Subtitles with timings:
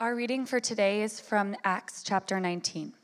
[0.00, 2.94] Our reading for today is from Acts chapter 19.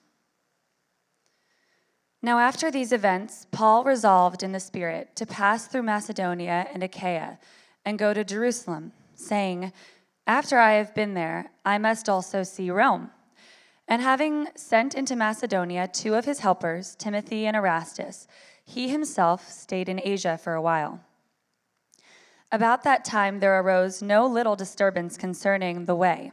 [2.21, 7.39] Now, after these events, Paul resolved in the Spirit to pass through Macedonia and Achaia
[7.85, 9.73] and go to Jerusalem, saying,
[10.27, 13.13] After I have been there, I must also see Rome.
[13.87, 18.27] And having sent into Macedonia two of his helpers, Timothy and Erastus,
[18.65, 20.99] he himself stayed in Asia for a while.
[22.51, 26.33] About that time there arose no little disturbance concerning the way.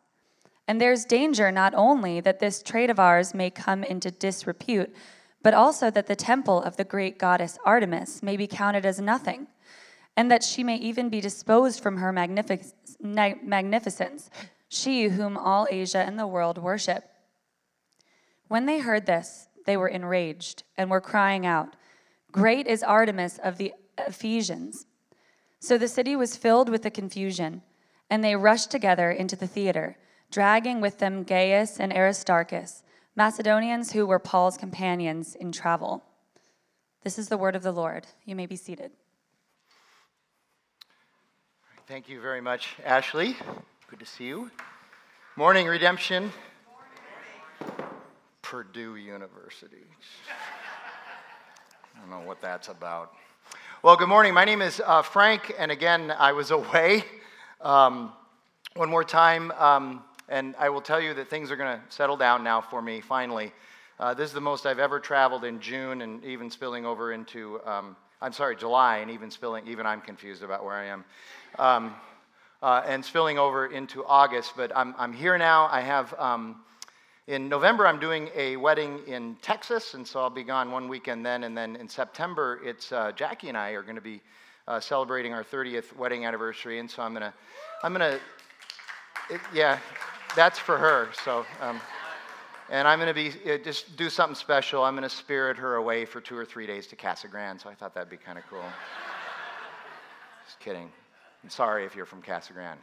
[0.71, 4.95] And there's danger not only that this trade of ours may come into disrepute,
[5.43, 9.47] but also that the temple of the great goddess Artemis may be counted as nothing,
[10.15, 14.29] and that she may even be disposed from her magnific- magnificence
[14.69, 17.03] she whom all Asia and the world worship.
[18.47, 21.75] When they heard this, they were enraged and were crying out,
[22.31, 24.85] Great is Artemis of the Ephesians.
[25.59, 27.61] So the city was filled with the confusion,
[28.09, 29.97] and they rushed together into the theater,
[30.31, 32.83] dragging with them Gaius and Aristarchus,
[33.15, 36.03] Macedonians who were Paul's companions in travel.
[37.03, 38.07] This is the word of the Lord.
[38.25, 38.91] You may be seated.
[41.87, 43.35] Thank you very much, Ashley.
[43.89, 44.49] Good to see you.
[45.35, 46.31] Morning, Redemption.
[47.59, 47.89] Morning.
[48.41, 49.83] Purdue University.
[51.93, 53.11] I don't know what that's about.
[53.83, 54.33] Well, good morning.
[54.33, 57.03] My name is uh, Frank, and again, I was away.
[57.59, 58.13] Um,
[58.75, 62.15] one more time, um, and I will tell you that things are going to settle
[62.15, 63.51] down now for me, finally.
[63.99, 67.59] Uh, this is the most I've ever traveled in June and even spilling over into,
[67.65, 71.05] um, I'm sorry, July, and even spilling, even I'm confused about where I am.
[71.59, 71.95] Um,
[72.63, 74.53] uh, and spilling over into August.
[74.55, 75.67] But I'm, I'm here now.
[75.69, 76.61] I have, um,
[77.27, 81.25] in November, I'm doing a wedding in Texas, and so I'll be gone one weekend
[81.25, 81.43] then.
[81.43, 84.21] And then in September, it's uh, Jackie and I are going to be
[84.65, 86.79] uh, celebrating our 30th wedding anniversary.
[86.79, 87.33] And so I'm going to,
[87.83, 89.79] I'm going to, yeah,
[90.35, 91.09] that's for her.
[91.23, 91.79] So, um,
[92.69, 94.83] and I'm going to be uh, just do something special.
[94.83, 97.59] I'm going to spirit her away for two or three days to Casa Grande.
[97.59, 98.63] So I thought that'd be kind of cool.
[100.45, 100.89] just kidding.
[101.43, 102.79] I'm sorry if you're from Casa Grande.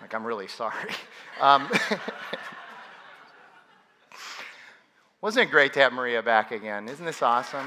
[0.00, 0.90] like, I'm really sorry.
[1.40, 1.68] Um,
[5.20, 6.88] wasn't it great to have Maria back again?
[6.88, 7.66] Isn't this awesome?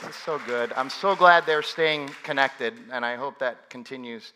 [0.00, 0.72] This is so good.
[0.74, 4.32] I'm so glad they're staying connected, and I hope that continues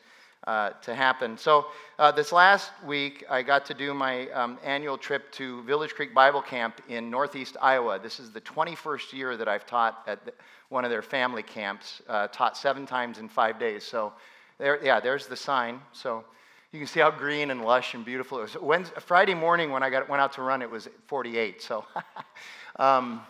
[0.46, 1.36] uh, to happen.
[1.38, 1.66] So,
[1.98, 6.12] uh, this last week, I got to do my um, annual trip to Village Creek
[6.12, 7.98] Bible Camp in Northeast Iowa.
[7.98, 10.32] This is the 21st year that I've taught at the,
[10.68, 13.84] one of their family camps, uh, taught seven times in five days.
[13.84, 14.12] So,
[14.58, 15.80] there, yeah, there's the sign.
[15.92, 16.24] So
[16.72, 18.56] you can see how green and lush and beautiful it was.
[18.60, 21.60] Wednesday, Friday morning when I got, went out to run, it was 48.
[21.60, 21.84] So
[22.76, 23.22] um,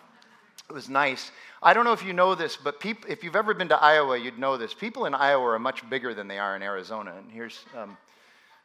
[0.68, 1.30] it was nice.
[1.62, 4.18] I don't know if you know this, but peop- if you've ever been to Iowa,
[4.18, 4.72] you'd know this.
[4.74, 7.14] People in Iowa are much bigger than they are in Arizona.
[7.16, 7.96] And here's um,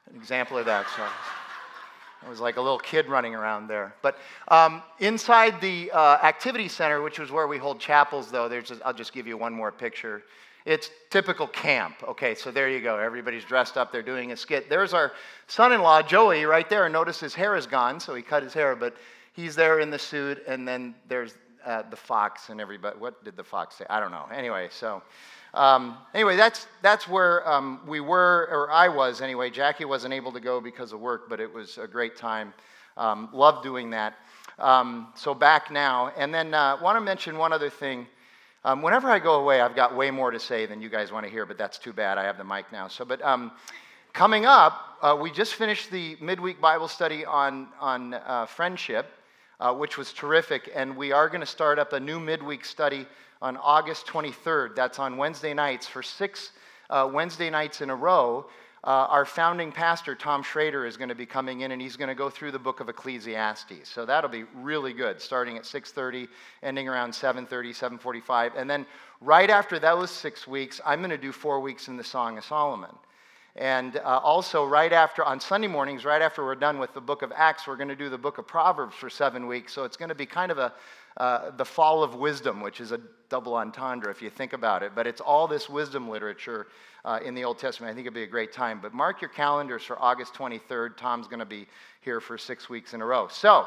[0.10, 0.86] an example of that.
[0.96, 1.04] So
[2.26, 3.94] I was like a little kid running around there.
[4.02, 8.72] But um, inside the uh, activity center, which was where we hold chapels, though, there's
[8.84, 10.24] I'll just give you one more picture.
[10.66, 11.96] It's typical camp.
[12.04, 12.98] Okay, so there you go.
[12.98, 13.92] Everybody's dressed up.
[13.92, 14.70] They're doing a skit.
[14.70, 15.14] There's our
[15.48, 16.90] son in law, Joey, right there.
[16.90, 18.98] Notice his hair is gone, so he cut his hair, but
[19.32, 20.44] he's there in the suit.
[20.46, 21.36] And then there's
[21.66, 22.98] uh, the fox and everybody.
[22.98, 23.86] What did the fox say?
[23.90, 24.26] I don't know.
[24.34, 25.02] Anyway, so.
[25.54, 29.50] Um, anyway, that's, that's where um, we were, or I was anyway.
[29.50, 32.54] Jackie wasn't able to go because of work, but it was a great time.
[32.96, 34.16] Um, loved doing that.
[34.60, 36.12] Um, so back now.
[36.18, 38.08] And then uh, want to mention one other thing.
[38.66, 41.26] Um, whenever I go away, I've got way more to say than you guys want
[41.26, 42.18] to hear, but that's too bad.
[42.18, 42.88] I have the mic now.
[42.88, 43.52] So, but um,
[44.14, 49.08] coming up, uh, we just finished the midweek Bible study on, on uh, friendship,
[49.60, 53.06] uh, which was terrific, and we are going to start up a new midweek study
[53.42, 54.76] on August 23rd.
[54.76, 56.52] That's on Wednesday nights for six
[56.90, 58.46] uh, Wednesday nights in a row
[58.84, 62.08] uh, our founding pastor, Tom Schrader, is going to be coming in and he's going
[62.08, 63.90] to go through the book of Ecclesiastes.
[63.90, 66.28] So that'll be really good, starting at 6.30,
[66.64, 67.50] ending around 7.30,
[68.00, 68.52] 7.45.
[68.56, 68.86] And then
[69.20, 72.46] right after those six weeks, I'm going to do four weeks in the Song of
[72.46, 72.96] Solomon.
[73.58, 77.24] And uh, also, right after, on Sunday mornings, right after we're done with the book
[77.24, 79.74] of Acts, we're going to do the book of Proverbs for seven weeks.
[79.74, 80.74] So it's going to be kind of a,
[81.18, 83.00] uh, the fall of wisdom, which is a
[83.30, 84.92] double entendre if you think about it.
[84.94, 86.68] But it's all this wisdom literature
[87.04, 87.92] uh, in the Old Testament.
[87.92, 88.80] I think it'd be a great time.
[88.80, 90.96] But mark your calendars for August 23rd.
[90.96, 91.66] Tom's going to be
[92.02, 93.28] here for six weeks in a row.
[93.28, 93.66] So,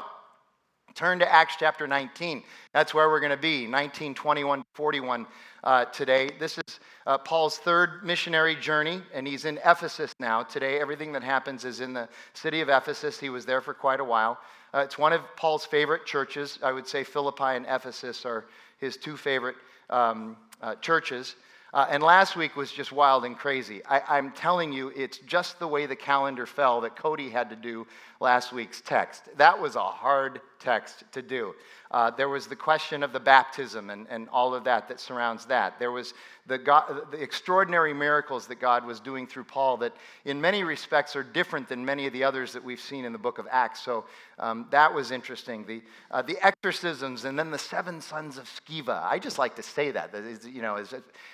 [0.95, 2.43] Turn to Acts chapter 19.
[2.73, 5.25] That's where we're going to be, 19, 21, 41
[5.63, 6.31] uh, today.
[6.39, 10.43] This is uh, Paul's third missionary journey, and he's in Ephesus now.
[10.43, 13.19] Today, everything that happens is in the city of Ephesus.
[13.19, 14.37] He was there for quite a while.
[14.73, 16.59] Uh, it's one of Paul's favorite churches.
[16.61, 18.45] I would say Philippi and Ephesus are
[18.77, 19.55] his two favorite
[19.89, 21.35] um, uh, churches.
[21.73, 23.81] Uh, and last week was just wild and crazy.
[23.85, 27.55] I, am telling you, it's just the way the calendar fell that Cody had to
[27.55, 27.87] do
[28.19, 29.29] last week's text.
[29.37, 31.53] That was a hard text to do.
[31.91, 35.45] Uh, there was the question of the baptism and, and all of that that surrounds
[35.45, 35.77] that.
[35.77, 36.13] There was
[36.47, 39.93] the, God, the extraordinary miracles that God was doing through Paul that,
[40.23, 43.19] in many respects, are different than many of the others that we've seen in the
[43.19, 43.81] book of Acts.
[43.81, 44.05] So
[44.39, 45.65] um, that was interesting.
[45.65, 45.81] The,
[46.11, 49.03] uh, the exorcisms and then the seven sons of Sceva.
[49.03, 50.15] I just like to say that.
[50.45, 50.93] you know, as,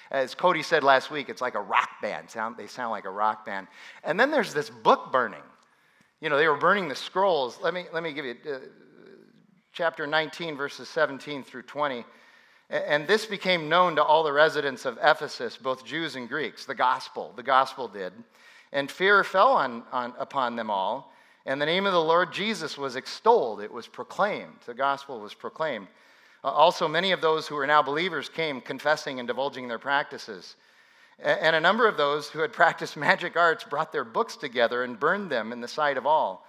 [0.09, 2.31] as Cody said last week, it's like a rock band.
[2.31, 3.67] Sound, they sound like a rock band.
[4.03, 5.43] And then there's this book burning.
[6.19, 7.59] You know, they were burning the scrolls.
[7.61, 8.35] Let me, let me give you.
[8.49, 8.57] Uh,
[9.77, 12.03] chapter 19, verses 17 through 20.
[12.71, 16.73] And this became known to all the residents of Ephesus, both Jews and Greeks, the
[16.73, 17.31] gospel.
[17.35, 18.11] The gospel did.
[18.71, 21.13] And fear fell on, on, upon them all.
[21.45, 24.55] And the name of the Lord Jesus was extolled, it was proclaimed.
[24.65, 25.87] The gospel was proclaimed.
[26.43, 30.55] Also, many of those who were now believers came confessing and divulging their practices.
[31.19, 34.99] And a number of those who had practiced magic arts brought their books together and
[34.99, 36.47] burned them in the sight of all.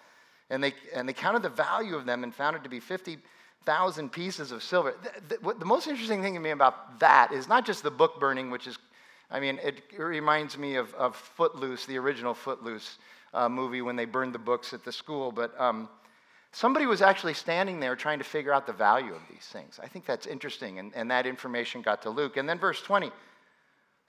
[0.50, 4.10] And they, and they counted the value of them and found it to be 50,000
[4.10, 4.94] pieces of silver.
[5.02, 7.90] The, the, what, the most interesting thing to me about that is not just the
[7.90, 8.78] book burning, which is,
[9.30, 12.98] I mean, it, it reminds me of, of Footloose, the original Footloose
[13.34, 15.32] uh, movie when they burned the books at the school.
[15.32, 15.88] But um,
[16.52, 19.78] somebody was actually standing there trying to figure out the value of these things.
[19.82, 20.78] I think that's interesting.
[20.78, 22.38] And, and that information got to Luke.
[22.38, 23.12] And then verse 20.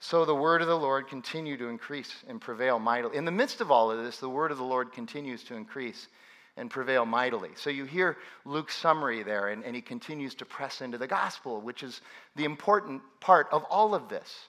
[0.02, 3.18] So the word of the Lord continued to increase and prevail mightily.
[3.18, 6.08] In the midst of all of this, the word of the Lord continues to increase
[6.56, 7.50] and prevail mightily.
[7.56, 11.60] So you hear Luke's summary there, and, and he continues to press into the gospel,
[11.60, 12.00] which is
[12.36, 14.48] the important part of all of this.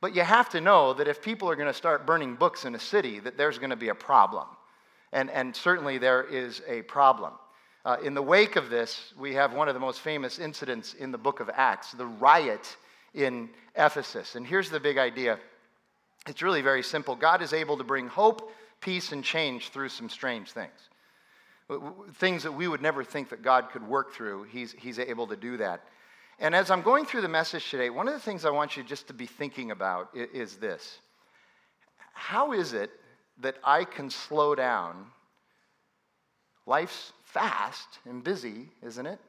[0.00, 2.74] But you have to know that if people are going to start burning books in
[2.74, 4.46] a city, that there's going to be a problem.
[5.12, 7.32] And, and certainly there is a problem.
[7.84, 11.12] Uh, in the wake of this, we have one of the most famous incidents in
[11.12, 12.76] the book of Acts, the riot
[13.14, 14.34] in Ephesus.
[14.34, 15.38] And here's the big idea
[16.28, 20.10] it's really very simple God is able to bring hope, peace, and change through some
[20.10, 20.90] strange things
[22.14, 25.36] things that we would never think that God could work through, he's, he's able to
[25.36, 25.82] do that.
[26.38, 28.82] And as I'm going through the message today, one of the things I want you
[28.82, 30.98] just to be thinking about is this
[32.12, 32.90] How is it
[33.40, 35.06] that I can slow down?
[36.66, 39.20] Life's fast and busy, isn't it?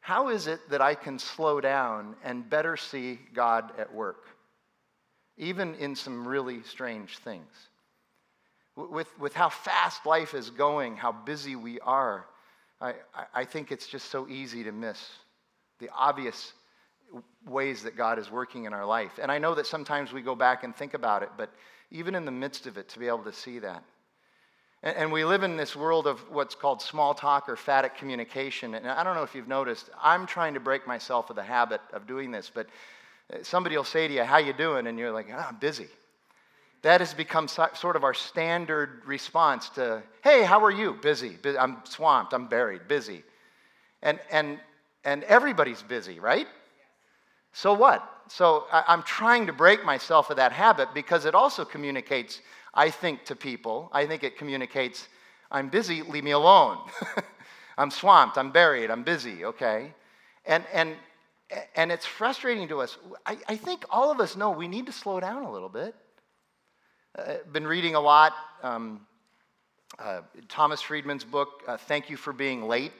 [0.00, 4.26] How is it that I can slow down and better see God at work,
[5.36, 7.69] even in some really strange things?
[8.76, 12.26] With, with how fast life is going, how busy we are,
[12.80, 12.94] I,
[13.34, 14.98] I think it's just so easy to miss
[15.80, 16.52] the obvious
[17.46, 19.18] ways that God is working in our life.
[19.20, 21.50] And I know that sometimes we go back and think about it, but
[21.90, 23.82] even in the midst of it, to be able to see that.
[24.82, 28.74] And, and we live in this world of what's called small talk or phatic communication.
[28.74, 31.80] And I don't know if you've noticed, I'm trying to break myself of the habit
[31.92, 32.66] of doing this, but
[33.42, 34.86] somebody will say to you, How you doing?
[34.86, 35.88] And you're like, oh, I'm busy
[36.82, 40.94] that has become sort of our standard response to, hey, how are you?
[40.94, 41.36] Busy.
[41.58, 42.32] I'm swamped.
[42.32, 42.88] I'm buried.
[42.88, 43.22] Busy.
[44.02, 44.58] And, and,
[45.04, 46.46] and everybody's busy, right?
[47.52, 48.08] So what?
[48.28, 52.40] So I'm trying to break myself of that habit because it also communicates,
[52.72, 53.90] I think, to people.
[53.92, 55.08] I think it communicates,
[55.50, 56.78] I'm busy, leave me alone.
[57.78, 59.92] I'm swamped, I'm buried, I'm busy, okay?
[60.46, 60.94] And, and,
[61.74, 62.96] and it's frustrating to us.
[63.26, 65.94] I, I think all of us know we need to slow down a little bit.
[67.18, 68.34] Uh, been reading a lot.
[68.62, 69.00] Um,
[69.98, 72.92] uh, Thomas Friedman's book, uh, Thank You for Being Late.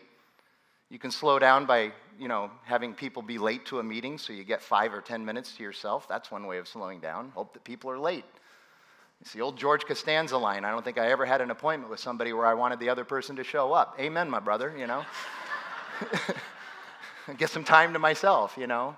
[0.88, 4.32] You can slow down by, you know, having people be late to a meeting so
[4.32, 6.08] you get five or 10 minutes to yourself.
[6.08, 7.30] That's one way of slowing down.
[7.36, 8.24] Hope that people are late.
[9.20, 10.64] It's the old George Costanza line.
[10.64, 13.04] I don't think I ever had an appointment with somebody where I wanted the other
[13.04, 13.94] person to show up.
[14.00, 15.04] Amen, my brother, you know.
[17.38, 18.96] Get some time to myself, you know.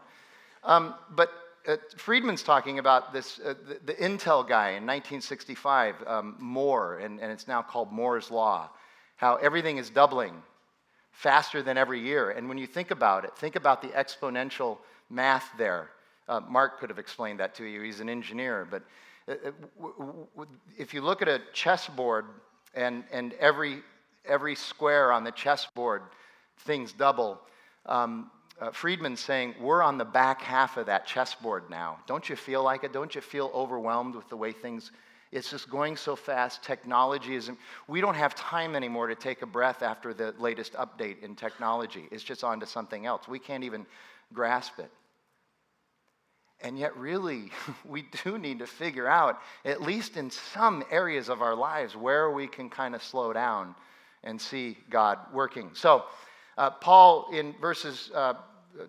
[0.65, 1.31] Um, but
[1.67, 7.21] uh, Friedman's talking about this, uh, the, the, Intel guy in 1965, um, Moore, and,
[7.21, 8.71] and it's now called Moore's Law,
[9.17, 10.35] how everything is doubling
[11.13, 12.31] faster than every year.
[12.31, 14.79] And when you think about it, think about the exponential
[15.11, 15.91] math there.
[16.29, 17.83] Uh, Mark could have explained that to you.
[17.83, 18.83] He's an engineer, but
[19.29, 20.45] Uh, uh,
[20.77, 22.25] if you look at a chessboard
[22.75, 23.83] and, and every,
[24.25, 26.03] every square on the chessboard,
[26.59, 27.41] things double.
[27.87, 28.31] Um,
[28.63, 31.99] uh, Friedman's saying, We're on the back half of that chessboard now.
[32.07, 32.93] Don't you feel like it?
[32.93, 34.93] Don't you feel overwhelmed with the way things
[35.33, 36.63] it's just going so fast.
[36.63, 41.23] Technology isn't, we don't have time anymore to take a breath after the latest update
[41.23, 42.07] in technology.
[42.11, 43.27] It's just on to something else.
[43.27, 43.87] We can't even
[44.35, 44.91] grasp it.
[46.61, 47.51] And yet, really,
[47.87, 52.31] we do need to figure out, at least in some areas of our lives, where
[52.31, 53.75] we can kind of slow down
[54.23, 55.71] and see God working.
[55.73, 56.05] So,
[56.59, 58.35] uh, Paul, in verses uh,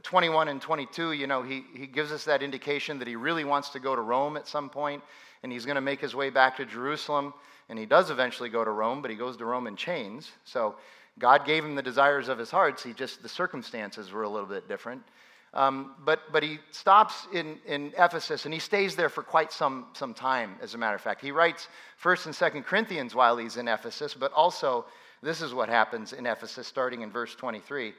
[0.03, 3.69] 21 and 22, you know, he, he gives us that indication that he really wants
[3.69, 5.03] to go to Rome at some point
[5.43, 7.33] and he's going to make his way back to Jerusalem.
[7.69, 10.31] And he does eventually go to Rome, but he goes to Rome in chains.
[10.45, 10.75] So
[11.19, 12.83] God gave him the desires of his hearts.
[12.83, 15.03] He just, the circumstances were a little bit different.
[15.53, 19.85] Um, but, but he stops in, in Ephesus and he stays there for quite some,
[19.93, 21.21] some time, as a matter of fact.
[21.21, 21.67] He writes
[22.01, 24.85] 1st and 2nd Corinthians while he's in Ephesus, but also
[25.21, 27.93] this is what happens in Ephesus, starting in verse 23.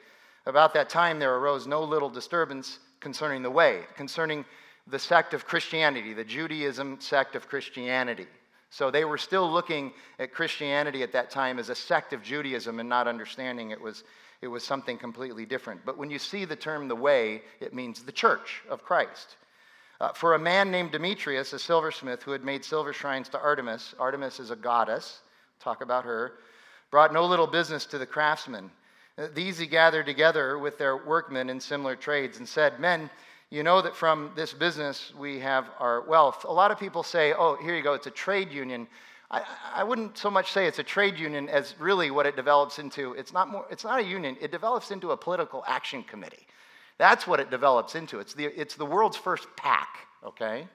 [0.46, 4.44] About that time, there arose no little disturbance concerning the way, concerning
[4.86, 8.26] the sect of Christianity, the Judaism sect of Christianity.
[8.68, 12.80] So they were still looking at Christianity at that time as a sect of Judaism
[12.80, 14.04] and not understanding it was,
[14.42, 15.80] it was something completely different.
[15.86, 19.36] But when you see the term the way, it means the church of Christ.
[20.00, 23.94] Uh, for a man named Demetrius, a silversmith who had made silver shrines to Artemis,
[23.98, 25.20] Artemis is a goddess,
[25.60, 26.32] talk about her,
[26.90, 28.70] brought no little business to the craftsmen.
[29.16, 33.10] Uh, these he gathered together with their workmen in similar trades and said, Men,
[33.50, 36.44] you know that from this business we have our wealth.
[36.44, 38.88] A lot of people say, oh, here you go, it's a trade union.
[39.30, 39.42] I,
[39.74, 43.12] I wouldn't so much say it's a trade union as really what it develops into.
[43.12, 46.46] It's not, more, it's not a union, it develops into a political action committee.
[46.98, 48.18] That's what it develops into.
[48.18, 49.88] It's the, it's the world's first PAC,
[50.24, 50.66] okay?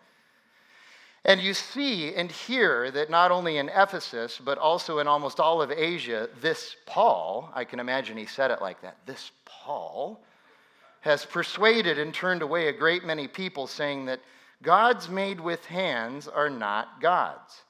[1.26, 5.62] And you see and hear that not only in Ephesus, but also in almost all
[5.62, 10.22] of Asia, this Paul, I can imagine he said it like that, this Paul
[11.02, 14.20] has persuaded and turned away a great many people, saying that
[14.62, 17.64] gods made with hands are not gods.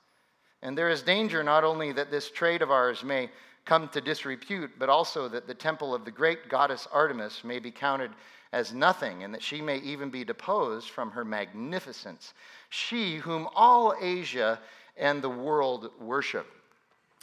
[0.61, 3.29] And there is danger not only that this trade of ours may
[3.65, 7.71] come to disrepute, but also that the temple of the great goddess Artemis may be
[7.71, 8.11] counted
[8.51, 12.33] as nothing, and that she may even be deposed from her magnificence.
[12.69, 14.59] She whom all Asia
[14.97, 16.47] and the world worship.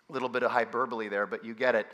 [0.09, 1.87] A little bit of hyperbole there, but you get it.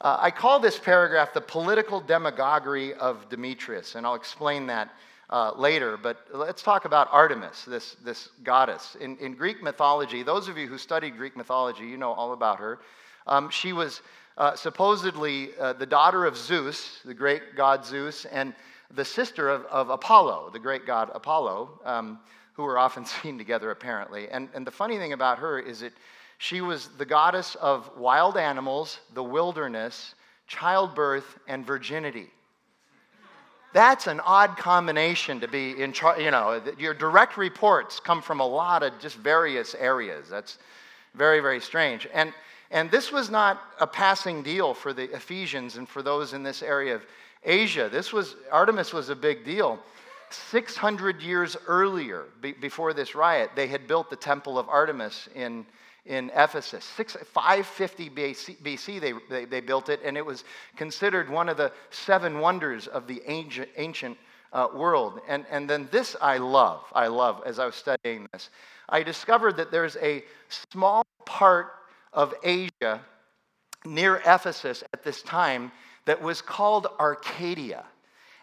[0.00, 4.90] Uh, I call this paragraph the political demagoguery of Demetrius, and I'll explain that
[5.28, 5.98] uh, later.
[5.98, 8.96] But let's talk about Artemis, this, this goddess.
[8.98, 12.58] In, in Greek mythology, those of you who studied Greek mythology, you know all about
[12.58, 12.78] her.
[13.26, 14.00] Um, she was
[14.40, 18.54] uh, supposedly uh, the daughter of Zeus, the great god Zeus, and
[18.94, 22.18] the sister of, of Apollo, the great god Apollo, um,
[22.54, 24.30] who were often seen together apparently.
[24.30, 25.92] And, and the funny thing about her is that
[26.38, 30.14] she was the goddess of wild animals, the wilderness,
[30.46, 32.30] childbirth, and virginity.
[33.74, 36.18] That's an odd combination to be in charge.
[36.18, 40.30] You know, your direct reports come from a lot of just various areas.
[40.30, 40.56] That's
[41.14, 42.08] very, very strange.
[42.14, 42.32] And,
[42.70, 46.62] and this was not a passing deal for the Ephesians and for those in this
[46.62, 47.04] area of
[47.44, 47.88] Asia.
[47.90, 49.78] This was, Artemis was a big deal.
[50.30, 55.66] 600 years earlier, be, before this riot, they had built the temple of Artemis in
[56.06, 56.84] in Ephesus.
[56.84, 60.44] Six, 550 BC, BC they, they, they, built it, and it was
[60.76, 64.16] considered one of the seven wonders of the ancient, ancient
[64.52, 65.20] uh, world.
[65.28, 68.50] And, and then this I love, I love as I was studying this.
[68.88, 71.74] I discovered that there's a small part
[72.12, 73.00] of Asia
[73.84, 75.72] near Ephesus at this time
[76.04, 77.84] that was called Arcadia.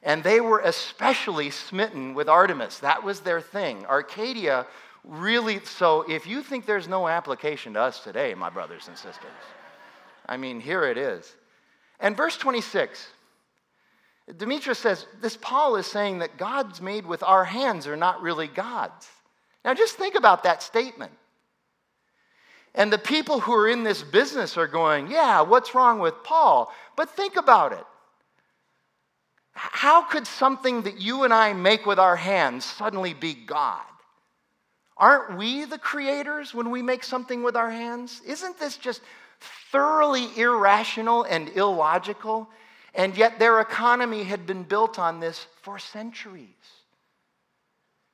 [0.04, 2.80] And they were especially smitten with Artemis.
[2.80, 3.86] That was their thing.
[3.86, 4.66] Arcadia
[5.04, 9.26] really, so if you think there's no application to us today, my brothers and sisters,
[10.28, 11.36] I mean, here it is.
[12.00, 13.08] And verse 26,
[14.38, 18.48] Demetrius says, this Paul is saying that gods made with our hands are not really
[18.48, 19.08] gods.
[19.64, 21.12] Now just think about that statement.
[22.78, 26.72] And the people who are in this business are going, yeah, what's wrong with Paul?
[26.96, 27.84] But think about it.
[29.54, 33.82] How could something that you and I make with our hands suddenly be God?
[34.96, 38.22] Aren't we the creators when we make something with our hands?
[38.28, 39.02] Isn't this just
[39.72, 42.48] thoroughly irrational and illogical?
[42.94, 46.50] And yet their economy had been built on this for centuries.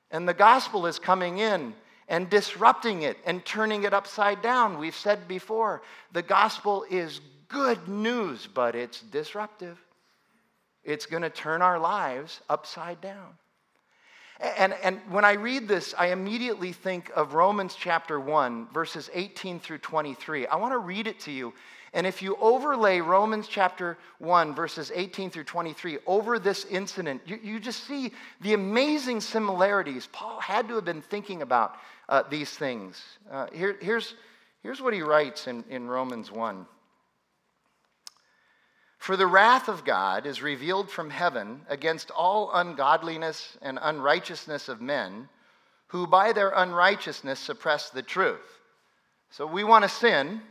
[0.10, 1.74] And the gospel is coming in
[2.14, 4.78] and disrupting it and turning it upside down.
[4.78, 9.84] We've said before the gospel is good news, but it's disruptive.
[10.84, 13.30] It's going to turn our lives upside down.
[14.60, 19.60] And, and when I read this, I immediately think of Romans chapter 1, verses 18
[19.60, 20.46] through 23.
[20.46, 21.52] I want to read it to you.
[21.94, 27.40] And if you overlay Romans chapter 1, verses 18 through 23 over this incident, you,
[27.44, 30.08] you just see the amazing similarities.
[30.12, 31.76] Paul had to have been thinking about
[32.10, 33.02] uh, these things.
[33.32, 34.16] Uh, here, here's,
[34.64, 36.66] here's what he writes in, in Romans 1.
[38.98, 44.82] For the wrath of God is revealed from heaven against all ungodliness and unrighteousness of
[44.82, 45.28] men
[45.88, 48.40] who by their unrighteousness suppress the truth.
[49.30, 50.42] So we want to sin,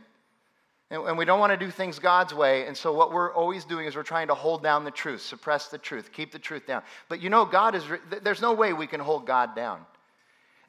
[0.93, 2.67] and we don't want to do things God's way.
[2.67, 5.67] And so what we're always doing is we're trying to hold down the truth, suppress
[5.67, 6.83] the truth, keep the truth down.
[7.09, 7.83] But you know, God is,
[8.21, 9.85] there's no way we can hold God down.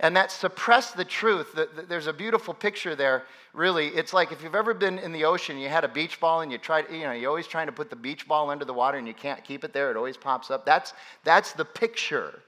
[0.01, 1.57] And that suppress the truth,
[1.89, 3.89] there's a beautiful picture there, really.
[3.89, 6.51] It's like if you've ever been in the ocean, you had a beach ball and
[6.51, 8.99] you tried, you know, you're always trying to put the beach ball under the water
[8.99, 10.67] and you can't keep it there, it always pops up.
[10.67, 12.41] That's, that's the picture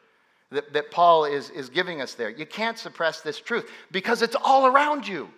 [0.50, 2.30] that, that Paul is, is giving us there.
[2.30, 5.28] You can't suppress this truth because it's all around you.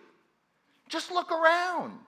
[0.88, 1.98] Just look around.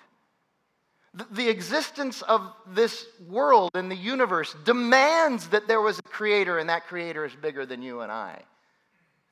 [1.13, 6.69] The, existence of this world and the universe demands that there was a creator, and
[6.69, 8.41] that creator is bigger than you and I.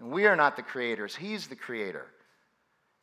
[0.01, 2.07] And we are not the creators, He's the creator.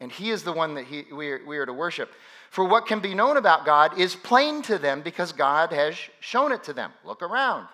[0.02, 2.12] And He is the one that he, we, are, we are to worship.
[2.50, 6.52] For what can be known about God is plain to them because God has shown
[6.52, 6.92] it to them.
[7.06, 7.68] Look around.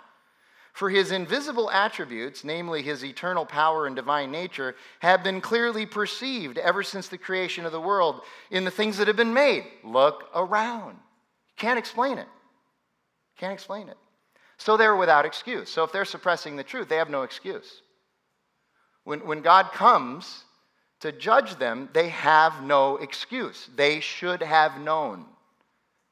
[0.74, 6.58] For his invisible attributes, namely his eternal power and divine nature, have been clearly perceived
[6.58, 9.66] ever since the creation of the world in the things that have been made.
[9.84, 10.98] Look around.
[11.58, 12.28] Can't explain it.
[13.38, 13.98] Can't explain it.
[14.58, 15.70] So they're without excuse.
[15.70, 17.82] So if they're suppressing the truth, they have no excuse.
[19.04, 20.46] When, when God comes
[21.02, 23.70] to judge them, they have no excuse.
[23.76, 25.26] They should have known.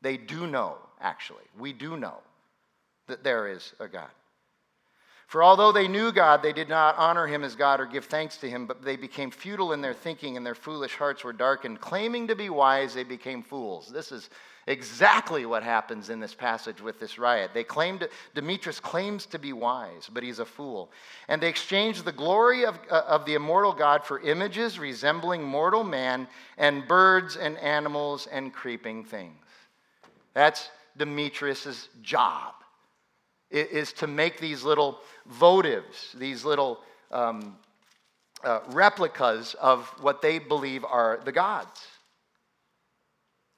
[0.01, 1.43] They do know, actually.
[1.57, 2.17] We do know
[3.07, 4.09] that there is a God.
[5.29, 8.37] For although they knew God, they did not honor him as God or give thanks
[8.37, 11.79] to him, but they became futile in their thinking and their foolish hearts were darkened.
[11.79, 13.89] Claiming to be wise, they became fools.
[13.89, 14.31] This is
[14.65, 17.51] exactly what happens in this passage with this riot.
[17.53, 20.91] They claimed, Demetrius claims to be wise, but he's a fool.
[21.27, 25.83] And they exchanged the glory of, uh, of the immortal God for images resembling mortal
[25.83, 29.37] man and birds and animals and creeping things.
[30.33, 32.55] That's Demetrius's job,
[33.49, 34.99] is to make these little
[35.31, 36.79] votives, these little
[37.11, 37.57] um,
[38.43, 41.81] uh, replicas of what they believe are the gods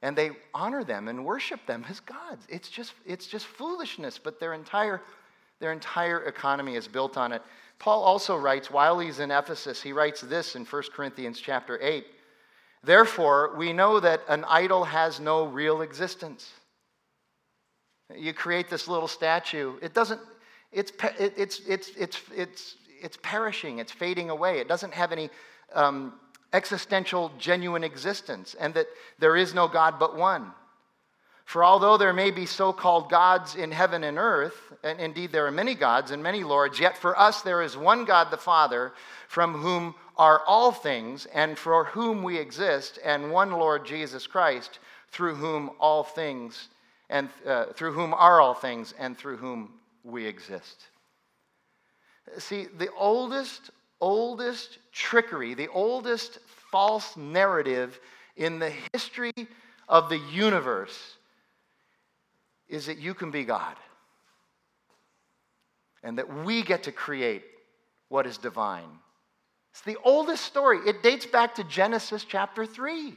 [0.02, 2.46] and they honor them and worship them as gods.
[2.50, 5.02] It's just, it's just foolishness, but their entire,
[5.60, 7.42] their entire economy is built on it.
[7.80, 12.06] Paul also writes, while he's in Ephesus, he writes this in 1 Corinthians chapter 8.
[12.84, 16.52] Therefore, we know that an idol has no real existence.
[18.18, 20.22] You create this little statue, it doesn't,
[20.72, 24.60] it's, it's, it's, it's, it's, it's perishing, it's fading away.
[24.60, 25.30] It doesn't have any
[25.74, 26.14] um,
[26.54, 28.88] existential, genuine existence, and that
[29.20, 30.52] there is no God but one.
[31.46, 35.46] For although there may be so called gods in heaven and earth, and indeed there
[35.48, 38.94] are many gods and many lords, yet for us there is one God the Father,
[39.28, 44.80] from whom are all things, and for whom we exist, and one Lord Jesus Christ,
[45.10, 46.70] through whom all things,
[47.12, 50.88] and uh, through whom are all things, and through whom we exist.
[52.40, 53.70] See, the oldest
[54.00, 56.40] oldest trickery, the oldest
[56.72, 58.00] false narrative
[58.36, 59.34] in the history
[59.88, 61.18] of the universe
[62.68, 63.76] is that you can be God
[66.02, 67.44] and that we get to create
[68.10, 68.90] what is divine.
[69.72, 70.80] It's the oldest story.
[70.88, 73.14] It dates back to Genesis chapter 3.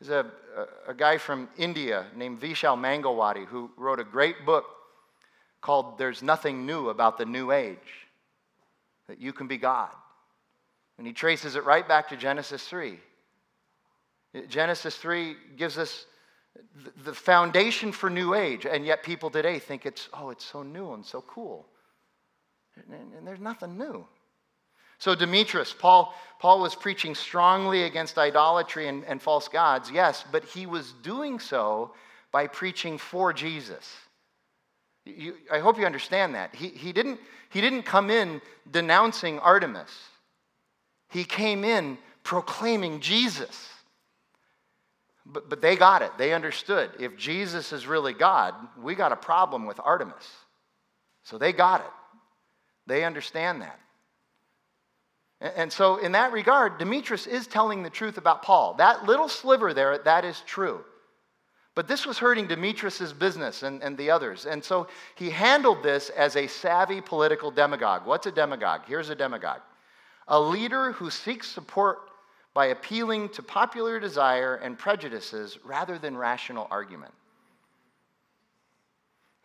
[0.00, 4.64] There's a, a, guy from India named Vishal Mangalwadi who wrote a great book
[5.60, 7.76] called There's Nothing New About the New Age
[9.08, 9.90] that you can be God.
[10.96, 12.98] And he traces it right back to Genesis 3.
[14.48, 16.06] Genesis 3 gives us
[17.04, 20.92] the foundation for New Age, and yet people today think it's, oh, it's so new
[20.94, 21.66] and so cool.
[22.90, 24.06] And there's nothing new.
[25.00, 30.44] So, Demetrius, Paul, Paul was preaching strongly against idolatry and, and false gods, yes, but
[30.44, 31.92] he was doing so
[32.30, 33.90] by preaching for Jesus.
[35.06, 36.54] You, I hope you understand that.
[36.54, 39.90] He, he, didn't, he didn't come in denouncing Artemis,
[41.08, 43.68] he came in proclaiming Jesus.
[45.26, 46.10] But, but they got it.
[46.18, 46.90] They understood.
[46.98, 50.28] If Jesus is really God, we got a problem with Artemis.
[51.22, 51.90] So they got it.
[52.86, 53.78] They understand that.
[55.40, 58.74] And, so, in that regard, Demetrius is telling the truth about Paul.
[58.74, 60.84] That little sliver there, that is true.
[61.74, 64.44] But this was hurting Demetrius' business and, and the others.
[64.44, 68.06] And so he handled this as a savvy political demagogue.
[68.06, 68.82] What's a demagogue?
[68.86, 69.60] Here's a demagogue
[70.28, 72.10] a leader who seeks support
[72.54, 77.12] by appealing to popular desire and prejudices rather than rational argument.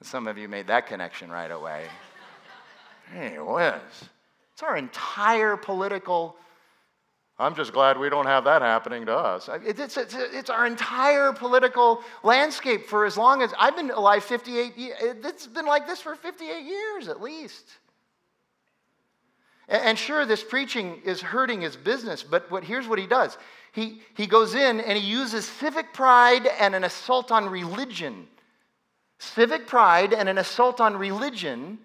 [0.03, 1.86] Some of you made that connection right away.
[3.12, 4.10] hey, Liz,
[4.55, 6.37] it's our entire political
[7.37, 9.49] I'm just glad we don't have that happening to us.
[9.65, 14.77] It's, it's, it's, our entire political landscape for as long as I've been alive 58
[14.77, 14.95] years.
[15.01, 17.65] It's been like this for 58 years at least.
[19.67, 23.37] And sure, this preaching is hurting his business, but what, here's what he does
[23.73, 28.27] he, he goes in and he uses civic pride and an assault on religion.
[29.19, 31.79] Civic pride and an assault on religion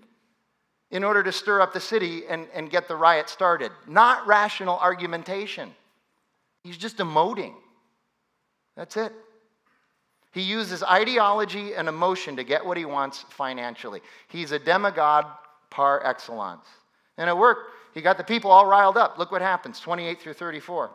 [0.90, 4.78] in order to stir up the city and, and get the riot started, not rational
[4.78, 5.70] argumentation.
[6.64, 7.54] He's just emoting.
[8.76, 9.12] That's it.
[10.32, 14.00] He uses ideology and emotion to get what he wants financially.
[14.28, 15.26] He's a demagogue
[15.70, 16.66] par excellence.
[17.18, 17.70] And it worked.
[17.94, 19.18] He got the people all riled up.
[19.18, 20.90] Look what happens 28 through 34.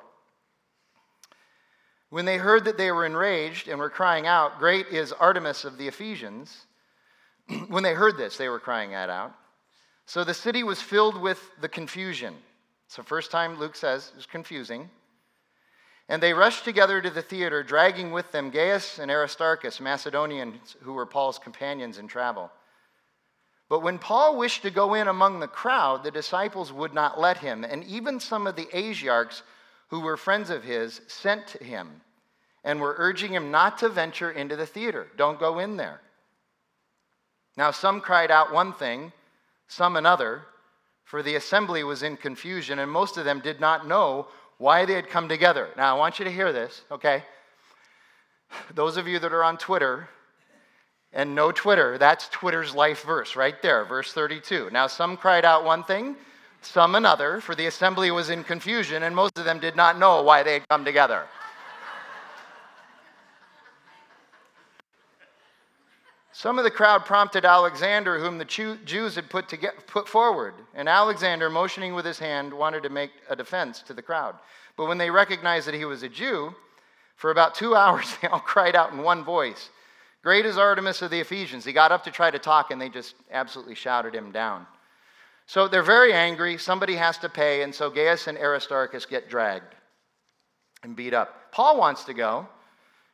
[2.10, 5.78] When they heard that they were enraged and were crying out, Great is Artemis of
[5.78, 6.66] the Ephesians,
[7.68, 9.36] when they heard this, they were crying that out.
[10.06, 12.36] So the city was filled with the confusion.
[12.86, 14.90] It's the first time Luke says it was confusing.
[16.08, 20.94] And they rushed together to the theater, dragging with them Gaius and Aristarchus, Macedonians who
[20.94, 22.52] were Paul's companions in travel.
[23.68, 27.38] But when Paul wished to go in among the crowd, the disciples would not let
[27.38, 29.42] him, and even some of the Asiarchs
[29.88, 32.02] who were friends of his sent to him
[32.64, 35.08] and were urging him not to venture into the theater.
[35.18, 36.02] Don't go in there.
[37.58, 39.12] Now, some cried out one thing
[39.68, 40.44] some another,
[41.04, 44.94] for the assembly was in confusion, and most of them did not know why they
[44.94, 45.70] had come together.
[45.78, 47.24] Now, I want you to hear this, okay?
[48.74, 50.10] Those of you that are on Twitter
[51.14, 54.70] and know Twitter, that's Twitter's life verse right there, verse 32.
[54.72, 56.16] Now, some cried out one thing,
[56.62, 60.24] some another, for the assembly was in confusion, and most of them did not know
[60.24, 61.26] why they had come together.
[66.38, 70.54] Some of the crowd prompted Alexander, whom the Jews had put, to get, put forward.
[70.74, 74.36] And Alexander, motioning with his hand, wanted to make a defense to the crowd.
[74.76, 76.54] But when they recognized that he was a Jew,
[77.16, 79.70] for about two hours they all cried out in one voice,
[80.24, 81.64] Great is Artemis of the Ephesians.
[81.64, 84.68] He got up to try to talk, and they just absolutely shouted him down.
[85.46, 86.58] So they're very angry.
[86.58, 89.74] Somebody has to pay, and so Gaius and Aristarchus get dragged
[90.84, 91.54] and beat up.
[91.54, 92.50] Paul wants to go.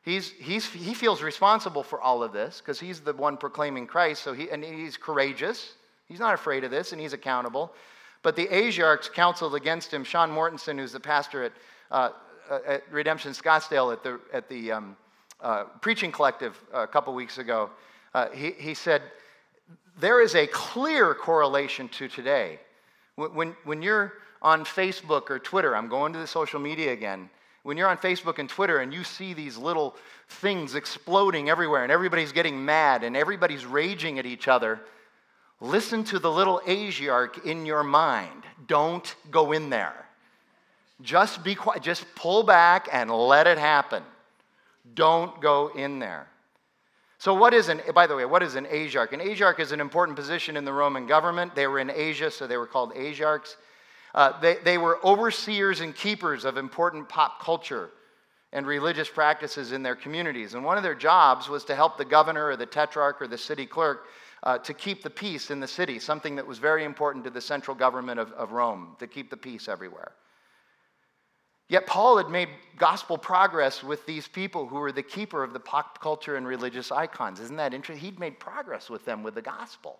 [0.04, 4.24] He's, he's, he feels responsible for all of this because he's the one proclaiming Christ,
[4.24, 5.74] so he, and he's courageous.
[6.08, 7.72] He's not afraid of this, and he's accountable.
[8.24, 10.04] But the Asiarchs counseled against him.
[10.04, 11.52] Sean Mortensen, who's the pastor at,
[11.92, 12.10] uh,
[12.66, 14.98] at Redemption Scottsdale at the, at the um,
[15.40, 17.70] uh, preaching collective a couple weeks ago,
[18.14, 19.04] uh, he, he said,
[20.00, 22.60] There is a clear correlation to today.
[23.16, 27.30] When, when, when you're on Facebook or Twitter, I'm going to the social media again,
[27.64, 29.96] when you're on Facebook and Twitter and you see these little
[30.28, 34.80] things exploding everywhere and everybody's getting mad and everybody's raging at each other,
[35.60, 38.44] listen to the little Asiarch in your mind.
[38.68, 40.06] Don't go in there.
[41.02, 41.82] Just be quiet.
[41.82, 44.04] Just pull back and let it happen.
[44.94, 46.28] Don't go in there.
[47.18, 49.14] So, what is an, by the way, what is an Asiarch?
[49.14, 51.54] An Asiarch is an important position in the Roman government.
[51.54, 53.58] They were in Asia, so they were called Asiarchs.
[54.14, 57.90] Uh, they, they were overseers and keepers of important pop culture
[58.54, 60.54] and religious practices in their communities.
[60.54, 63.38] And one of their jobs was to help the governor or the tetrarch or the
[63.38, 64.08] city clerk
[64.44, 67.42] uh, to keep the peace in the city, something that was very important to the
[67.42, 70.12] central government of, of Rome, to keep the peace everywhere.
[71.70, 75.60] Yet Paul had made gospel progress with these people who were the keeper of the
[75.60, 77.40] pop culture and religious icons.
[77.40, 78.06] Isn't that interesting?
[78.06, 80.00] He'd made progress with them with the gospel.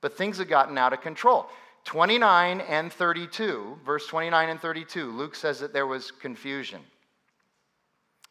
[0.00, 1.48] But things had gotten out of control.
[1.84, 6.80] 29 and 32, verse 29 and 32, Luke says that there was confusion.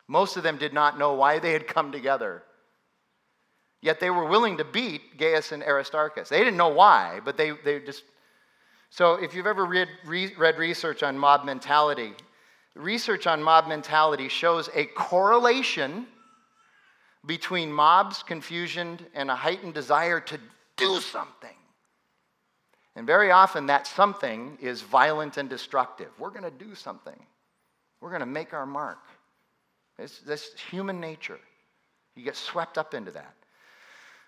[0.07, 2.43] Most of them did not know why they had come together.
[3.81, 6.29] Yet they were willing to beat Gaius and Aristarchus.
[6.29, 8.03] They didn't know why, but they, they just.
[8.89, 12.13] So, if you've ever read, read research on mob mentality,
[12.75, 16.07] research on mob mentality shows a correlation
[17.25, 20.39] between mobs, confusion, and a heightened desire to
[20.77, 21.55] do something.
[22.95, 26.09] And very often that something is violent and destructive.
[26.19, 27.19] We're going to do something,
[28.01, 28.99] we're going to make our mark.
[29.99, 31.39] It's this human nature.
[32.15, 33.33] You get swept up into that.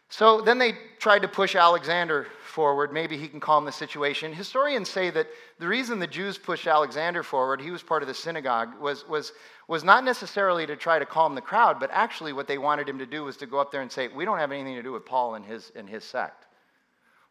[0.10, 2.94] So then they tried to push Alexander forward.
[2.94, 4.34] Maybe he can calm the situation.
[4.34, 5.28] Historians say that
[5.60, 9.34] the reason the Jews pushed Alexander forward, he was part of the synagogue, was, was,
[9.68, 13.00] was not necessarily to try to calm the crowd, but actually what they wanted him
[13.00, 14.92] to do was to go up there and say, We don't have anything to do
[14.92, 16.45] with Paul and his, and his sect.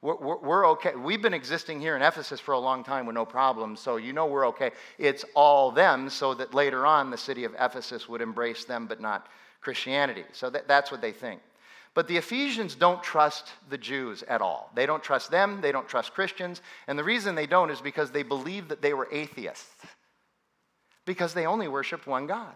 [0.04, 0.94] We're, we're, okay.
[0.94, 4.12] We've been existing here in Ephesus for a long time with no problems, so you
[4.12, 4.72] know we're okay.
[4.98, 9.00] It's all them, so that later on the city of Ephesus would embrace them, but
[9.00, 9.28] not
[9.62, 10.24] Christianity.
[10.32, 11.40] So that, that's what they think.
[11.94, 14.70] But the Ephesians don't trust the Jews at all.
[14.74, 16.60] They don't trust them, they don't trust Christians.
[16.86, 19.86] And the reason they don't is because they believe that they were atheists,
[21.06, 22.52] because they only worshiped one God.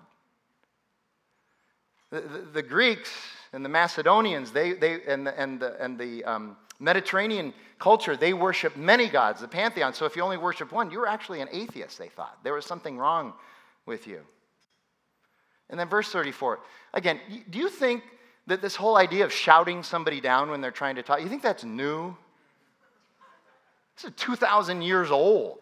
[2.11, 3.11] The, the, the Greeks
[3.54, 8.32] and the Macedonians, they, they, and the, and the, and the um, Mediterranean culture, they
[8.32, 9.92] worship many gods, the pantheon.
[9.94, 12.38] So if you only worship one, you're actually an atheist, they thought.
[12.44, 13.32] There was something wrong
[13.86, 14.20] with you.
[15.70, 16.60] And then verse 34.
[16.94, 18.02] Again, do you think
[18.46, 21.42] that this whole idea of shouting somebody down when they're trying to talk, you think
[21.42, 22.16] that's new?
[23.96, 25.58] This is 2,000 years old.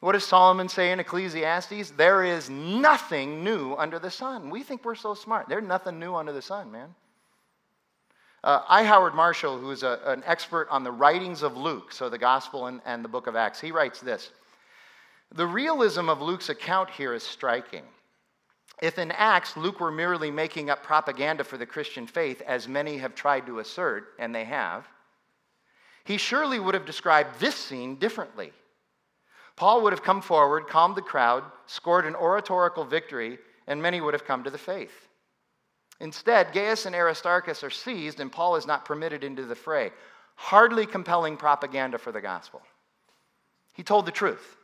[0.00, 1.90] What does Solomon say in Ecclesiastes?
[1.90, 4.50] There is nothing new under the sun.
[4.50, 5.48] We think we're so smart.
[5.48, 6.94] There's nothing new under the sun, man.
[8.46, 8.84] Uh, I.
[8.84, 12.68] Howard Marshall, who is a, an expert on the writings of Luke, so the Gospel
[12.68, 14.30] and, and the book of Acts, he writes this
[15.34, 17.82] The realism of Luke's account here is striking.
[18.80, 22.98] If in Acts Luke were merely making up propaganda for the Christian faith, as many
[22.98, 24.86] have tried to assert, and they have,
[26.04, 28.52] he surely would have described this scene differently.
[29.56, 34.14] Paul would have come forward, calmed the crowd, scored an oratorical victory, and many would
[34.14, 35.05] have come to the faith.
[36.00, 39.90] Instead, Gaius and Aristarchus are seized, and Paul is not permitted into the fray.
[40.34, 42.60] Hardly compelling propaganda for the gospel.
[43.74, 44.56] He told the truth.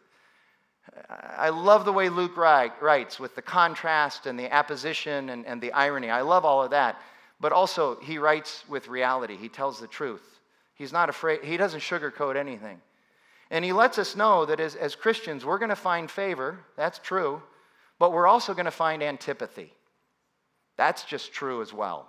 [1.08, 5.72] I love the way Luke writes with the contrast and the apposition and, and the
[5.72, 6.10] irony.
[6.10, 7.00] I love all of that.
[7.40, 9.36] But also, he writes with reality.
[9.36, 10.40] He tells the truth.
[10.74, 12.80] He's not afraid, he doesn't sugarcoat anything.
[13.50, 16.60] And he lets us know that as, as Christians, we're going to find favor.
[16.76, 17.42] That's true.
[17.98, 19.72] But we're also going to find antipathy.
[20.82, 22.08] That's just true as well.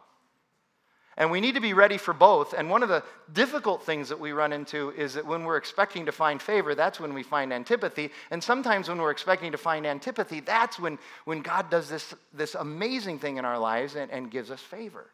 [1.16, 2.54] And we need to be ready for both.
[2.54, 6.08] And one of the difficult things that we run into is that when we're expecting
[6.08, 8.10] to find favor, that's when we find antipathy.
[8.32, 12.56] And sometimes when we're expecting to find antipathy, that's when, when God does this, this
[12.56, 15.06] amazing thing in our lives and, and gives us favor.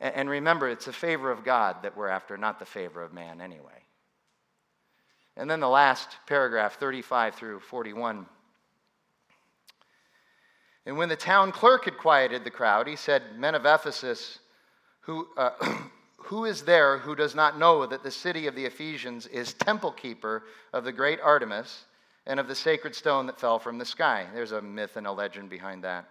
[0.00, 3.12] And, and remember, it's the favor of God that we're after, not the favor of
[3.12, 3.84] man anyway.
[5.36, 8.24] And then the last paragraph, 35 through 41.
[10.86, 14.40] And when the town clerk had quieted the crowd, he said, Men of Ephesus,
[15.00, 15.50] who, uh,
[16.16, 19.92] who is there who does not know that the city of the Ephesians is temple
[19.92, 21.84] keeper of the great Artemis
[22.26, 24.26] and of the sacred stone that fell from the sky?
[24.34, 26.08] There's a myth and a legend behind that.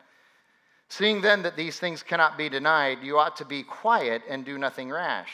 [0.88, 4.58] Seeing then that these things cannot be denied, you ought to be quiet and do
[4.58, 5.32] nothing rash.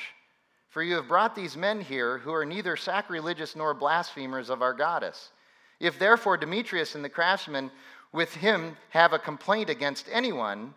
[0.70, 4.74] For you have brought these men here who are neither sacrilegious nor blasphemers of our
[4.74, 5.32] goddess.
[5.80, 7.72] If therefore Demetrius and the craftsmen
[8.18, 10.74] with him have a complaint against anyone,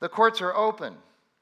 [0.00, 0.94] the courts are open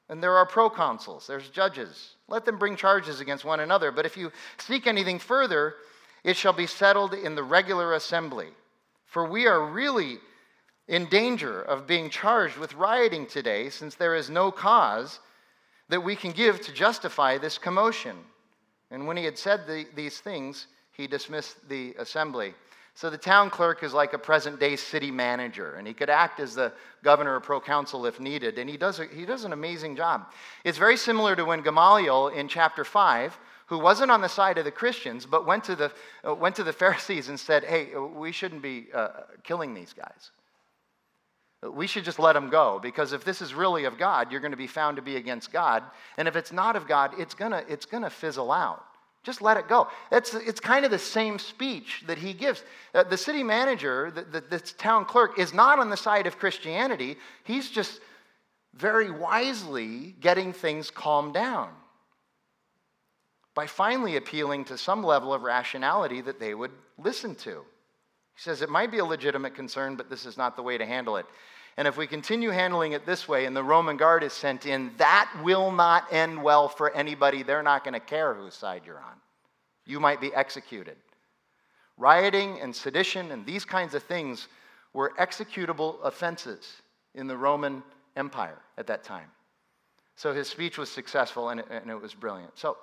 [0.07, 2.15] and there are proconsuls, there's judges.
[2.27, 3.91] Let them bring charges against one another.
[3.91, 5.75] But if you seek anything further,
[6.23, 8.49] it shall be settled in the regular assembly.
[9.05, 10.19] For we are really
[10.87, 15.19] in danger of being charged with rioting today, since there is no cause
[15.89, 18.17] that we can give to justify this commotion.
[18.91, 22.53] And when he had said the, these things, he dismissed the assembly.
[22.95, 26.39] So the town clerk is like a present day city manager, and he could act
[26.39, 26.71] as the
[27.03, 30.31] governor or proconsul if needed, and he does, a, he does an amazing job.
[30.63, 34.65] It's very similar to when Gamaliel in chapter 5, who wasn't on the side of
[34.65, 35.91] the Christians, but went to the,
[36.27, 39.09] uh, went to the Pharisees and said, Hey, we shouldn't be uh,
[39.43, 40.31] killing these guys.
[41.67, 44.51] We should just let them go because if this is really of God, you're going
[44.51, 45.81] to be found to be against God.
[46.17, 48.83] And if it's not of God, it's going to, it's going to fizzle out.
[49.23, 49.87] Just let it go.
[50.11, 52.63] It's, it's kind of the same speech that he gives.
[52.93, 56.37] Uh, the city manager, the, the, the town clerk, is not on the side of
[56.37, 57.17] Christianity.
[57.45, 58.01] He's just
[58.73, 61.69] very wisely getting things calmed down
[63.55, 67.63] by finally appealing to some level of rationality that they would listen to.
[68.35, 70.85] He says it might be a legitimate concern, but this is not the way to
[70.85, 71.25] handle it.
[71.77, 74.91] And if we continue handling it this way and the Roman guard is sent in,
[74.97, 77.41] that will not end well for anybody.
[77.41, 79.15] They're not going to care whose side you're on.
[79.85, 80.97] You might be executed.
[81.97, 84.47] Rioting and sedition and these kinds of things
[84.93, 86.81] were executable offenses
[87.15, 87.83] in the Roman
[88.15, 89.29] Empire at that time.
[90.15, 92.57] So his speech was successful and it, and it was brilliant.
[92.57, 92.77] So,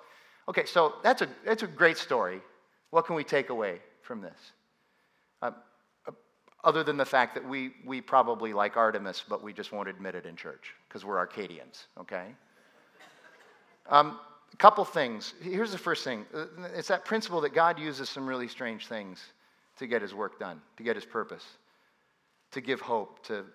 [0.49, 2.41] okay, so that's a, that's a great story.
[2.89, 4.51] What can we take away from this?
[5.41, 5.55] Um,
[6.63, 10.15] other than the fact that we, we probably like Artemis, but we just won't admit
[10.15, 12.27] it in church because we're Arcadians, okay?
[13.89, 14.19] Um,
[14.53, 15.33] a couple things.
[15.41, 16.45] Here's the first thing uh,
[16.75, 19.19] it's that principle that God uses some really strange things
[19.79, 21.45] to get his work done, to get his purpose,
[22.51, 23.45] to give hope, to,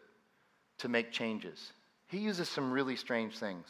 [0.78, 1.72] to make changes.
[2.08, 3.66] He uses some really strange things.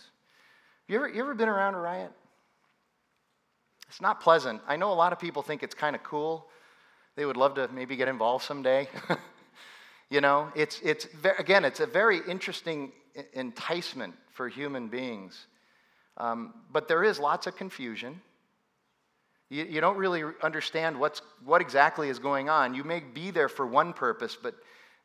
[0.88, 2.12] You ever, you ever been around a riot?
[3.88, 4.60] It's not pleasant.
[4.66, 6.48] I know a lot of people think it's kind of cool.
[7.16, 8.88] They would love to maybe get involved someday.
[10.10, 12.92] you know, it's, it's, again, it's a very interesting
[13.32, 15.46] enticement for human beings.
[16.18, 18.20] Um, but there is lots of confusion.
[19.48, 22.74] You, you don't really understand what's, what exactly is going on.
[22.74, 24.54] You may be there for one purpose, but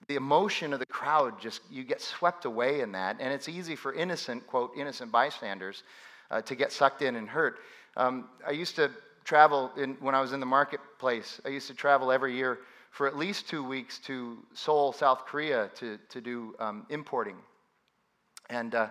[0.08, 3.18] the emotion of the crowd just, you get swept away in that.
[3.22, 5.84] And it's easy for innocent, quote, innocent bystanders
[6.30, 7.60] uh, to get sucked in and hurt.
[7.96, 8.92] Um, I used to
[9.24, 11.40] travel in, when I was in the marketplace.
[11.46, 12.60] I used to travel every year
[12.92, 17.38] for at least two weeks to Seoul, South Korea, to, to do um, importing.
[18.50, 18.88] And uh,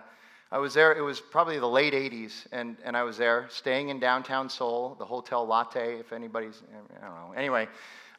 [0.51, 3.89] I was there, it was probably the late 80s, and, and I was there staying
[3.89, 6.61] in downtown Seoul, the Hotel Lotte, if anybody's,
[6.99, 7.33] I don't know.
[7.37, 7.67] Anyway,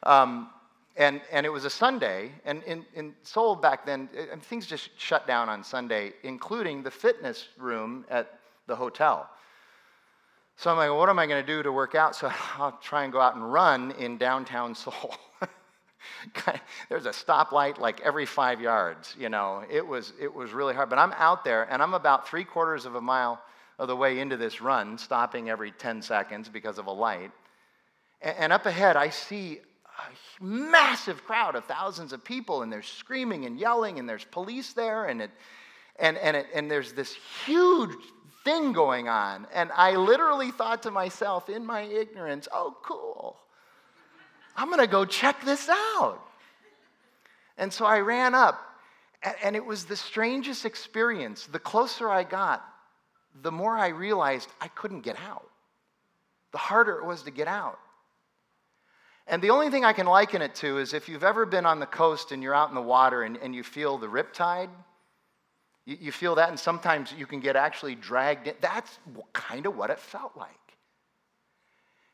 [0.03, 0.49] um,
[0.95, 4.89] and, and it was a Sunday, and in, in Seoul back then, it, things just
[4.97, 9.29] shut down on Sunday, including the fitness room at the hotel.
[10.57, 12.15] So I'm like, what am I going to do to work out?
[12.15, 15.15] So I'll try and go out and run in downtown Seoul.
[16.89, 19.63] There's a stoplight like every five yards, you know.
[19.69, 20.89] It was, it was really hard.
[20.89, 23.41] But I'm out there, and I'm about three quarters of a mile
[23.79, 27.31] of the way into this run, stopping every 10 seconds because of a light.
[28.21, 29.59] And, and up ahead, I see
[29.97, 34.73] a massive crowd of thousands of people, and they're screaming and yelling, and there's police
[34.73, 35.31] there, and, it,
[35.97, 37.95] and, and, it, and there's this huge
[38.43, 39.47] thing going on.
[39.53, 43.37] And I literally thought to myself, in my ignorance, oh, cool.
[44.55, 46.19] I'm going to go check this out.
[47.57, 48.59] And so I ran up,
[49.43, 51.45] and it was the strangest experience.
[51.45, 52.63] The closer I got,
[53.41, 55.47] the more I realized I couldn't get out,
[56.51, 57.79] the harder it was to get out.
[59.27, 61.79] And the only thing I can liken it to is if you've ever been on
[61.79, 64.69] the coast and you're out in the water and, and you feel the riptide,
[65.85, 68.55] you, you feel that, and sometimes you can get actually dragged in.
[68.61, 68.97] That's
[69.33, 70.49] kind of what it felt like.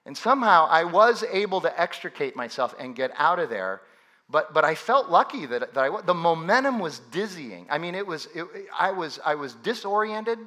[0.05, 3.81] And somehow I was able to extricate myself and get out of there.
[4.29, 7.65] But, but I felt lucky that, that I, the momentum was dizzying.
[7.69, 8.45] I mean, it was, it,
[8.77, 10.37] I, was, I was disoriented.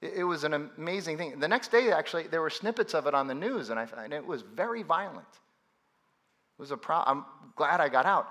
[0.00, 1.40] It, it, was an amazing thing.
[1.40, 4.12] The next day, actually, there were snippets of it on the news, and, I, and
[4.12, 5.26] it was very violent.
[5.28, 7.24] It was a pro- I'm
[7.56, 8.28] glad I got out.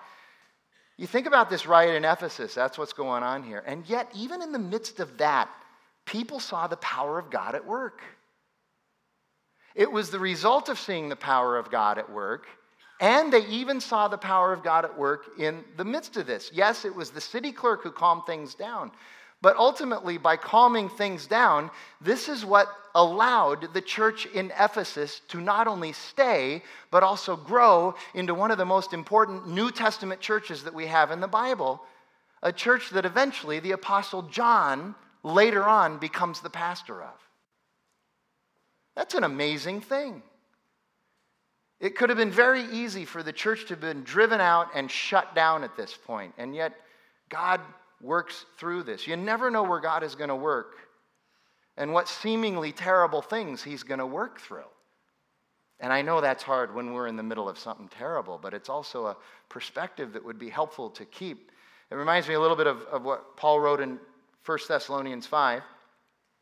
[0.97, 3.63] You think about this riot in Ephesus, that's what's going on here.
[3.65, 5.49] And yet, even in the midst of that,
[6.06, 8.01] people saw the power of God at work.
[9.75, 12.45] It was the result of seeing the power of God at work,
[13.01, 16.51] and they even saw the power of God at work in the midst of this.
[16.53, 18.91] Yes, it was the city clerk who calmed things down,
[19.43, 25.41] but ultimately, by calming things down, this is what allowed the church in Ephesus to
[25.41, 30.63] not only stay, but also grow into one of the most important New Testament churches
[30.63, 31.82] that we have in the Bible.
[32.41, 37.19] A church that eventually the Apostle John later on becomes the pastor of.
[38.95, 40.23] That's an amazing thing.
[41.82, 44.89] It could have been very easy for the church to have been driven out and
[44.89, 46.73] shut down at this point, and yet
[47.27, 47.60] God
[48.03, 49.07] works through this.
[49.07, 50.75] You never know where God is going to work
[51.77, 54.63] and what seemingly terrible things He's going to work through.
[55.79, 58.69] And I know that's hard when we're in the middle of something terrible, but it's
[58.69, 59.17] also a
[59.49, 61.51] perspective that would be helpful to keep.
[61.89, 63.99] It reminds me a little bit of, of what Paul wrote in
[64.45, 65.63] 1 Thessalonians 5,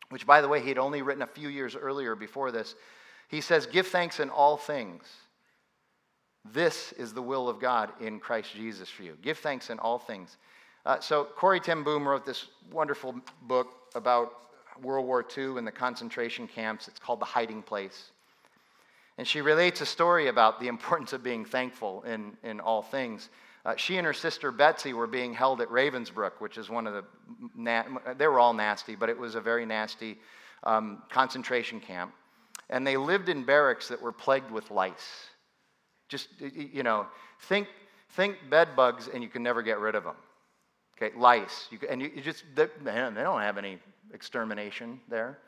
[0.09, 2.75] which, by the way, he had only written a few years earlier before this.
[3.29, 5.03] He says, Give thanks in all things.
[6.53, 9.17] This is the will of God in Christ Jesus for you.
[9.21, 10.37] Give thanks in all things.
[10.85, 14.33] Uh, so Corrie ten Boom wrote this wonderful book about
[14.81, 16.87] World War II and the concentration camps.
[16.87, 18.11] It's called The Hiding Place.
[19.17, 23.29] And she relates a story about the importance of being thankful in, in all things.
[23.63, 26.93] Uh, she and her sister Betsy were being held at Ravensbrück, which is one of
[26.93, 27.03] the,
[27.55, 27.83] na-
[28.17, 30.17] they were all nasty, but it was a very nasty
[30.63, 32.11] um, concentration camp.
[32.71, 35.27] And they lived in barracks that were plagued with lice.
[36.09, 37.05] Just, you know,
[37.41, 37.67] think,
[38.09, 40.15] think bed bugs and you can never get rid of them.
[41.01, 41.67] Okay, lice.
[41.71, 43.79] You, and you, you just, they, man, they don't have any
[44.13, 45.39] extermination there.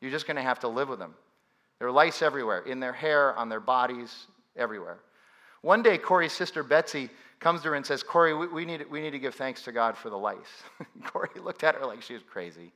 [0.00, 1.14] You're just going to have to live with them.
[1.78, 4.98] There are lice everywhere, in their hair, on their bodies, everywhere.
[5.62, 7.08] One day, Corrie's sister Betsy
[7.40, 9.72] comes to her and says, Corrie, we, we, need, we need to give thanks to
[9.72, 10.62] God for the lice.
[11.04, 12.72] Corrie looked at her like she was crazy.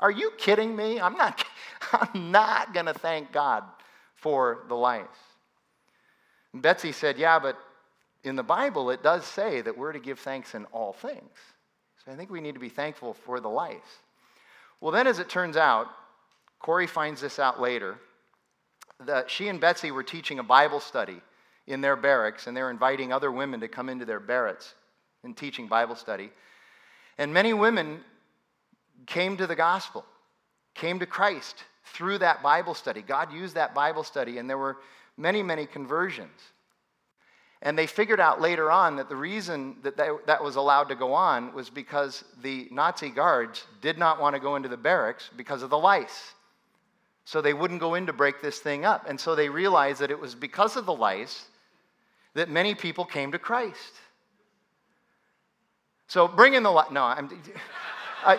[0.00, 1.00] Are you kidding me?
[1.00, 1.44] I'm not,
[1.92, 3.62] I'm not going to thank God
[4.16, 5.06] for the lice.
[6.52, 7.56] And Betsy said, Yeah, but
[8.24, 11.30] in the Bible, it does say that we're to give thanks in all things.
[12.10, 13.78] I think we need to be thankful for the lice.
[14.80, 15.86] Well, then, as it turns out,
[16.58, 17.98] Corrie finds this out later.
[19.06, 21.20] That she and Betsy were teaching a Bible study
[21.66, 24.74] in their barracks, and they were inviting other women to come into their barracks
[25.22, 26.30] and teaching Bible study.
[27.16, 28.00] And many women
[29.06, 30.04] came to the gospel,
[30.74, 33.02] came to Christ through that Bible study.
[33.02, 34.78] God used that Bible study, and there were
[35.16, 36.40] many, many conversions.
[37.62, 40.94] And they figured out later on that the reason that they, that was allowed to
[40.94, 45.28] go on was because the Nazi guards did not want to go into the barracks
[45.36, 46.32] because of the lice.
[47.26, 49.06] So they wouldn't go in to break this thing up.
[49.08, 51.46] And so they realized that it was because of the lice
[52.34, 53.92] that many people came to Christ.
[56.06, 56.92] So bring in the light.
[56.92, 57.30] No, I'm.
[58.24, 58.38] I,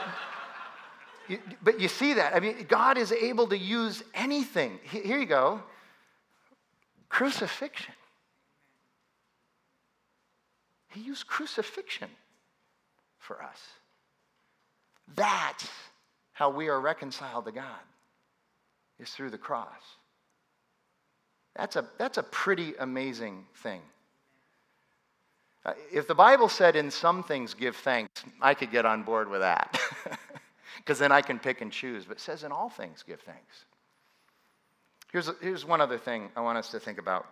[1.28, 2.36] you, but you see that.
[2.36, 4.80] I mean, God is able to use anything.
[4.84, 5.62] Here you go
[7.12, 7.94] crucifixion.
[10.92, 12.10] He used crucifixion
[13.20, 13.60] for us.
[15.16, 15.70] That's
[16.34, 17.66] how we are reconciled to God,
[19.00, 19.68] is through the cross.
[21.56, 23.82] That's a, that's a pretty amazing thing.
[25.64, 29.30] Uh, if the Bible said in some things give thanks, I could get on board
[29.30, 29.80] with that.
[30.78, 32.06] Because then I can pick and choose.
[32.06, 33.66] But it says in all things give thanks.
[35.12, 37.26] Here's, here's one other thing I want us to think about.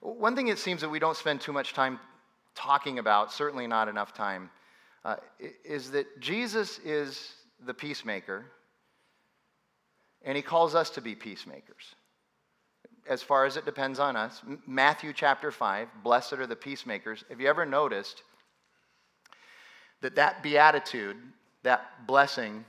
[0.00, 2.00] One thing it seems that we don't spend too much time
[2.54, 4.50] talking about, certainly not enough time,
[5.04, 5.16] uh,
[5.64, 7.32] is that Jesus is
[7.64, 8.46] the peacemaker,
[10.22, 11.94] and he calls us to be peacemakers.
[13.08, 17.24] As far as it depends on us, Matthew chapter 5, blessed are the peacemakers.
[17.28, 18.22] Have you ever noticed
[20.00, 21.16] that that beatitude,
[21.62, 22.64] that blessing,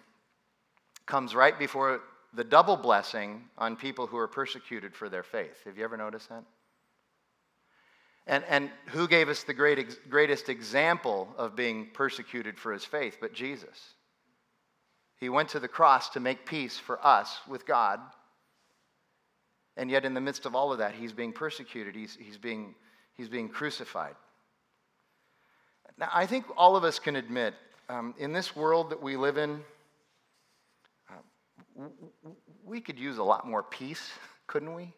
[1.06, 2.02] comes right before
[2.34, 5.64] the double blessing on people who are persecuted for their faith?
[5.66, 6.44] Have you ever noticed that?
[8.32, 13.18] And, and who gave us the great, greatest example of being persecuted for his faith
[13.20, 13.78] but Jesus?
[15.18, 18.00] He went to the cross to make peace for us with God.
[19.76, 22.74] And yet, in the midst of all of that, he's being persecuted, he's, he's, being,
[23.16, 24.16] he's being crucified.
[25.98, 27.54] Now, I think all of us can admit
[27.90, 29.60] um, in this world that we live in,
[31.10, 31.84] uh,
[32.64, 34.10] we could use a lot more peace,
[34.48, 34.94] couldn't we?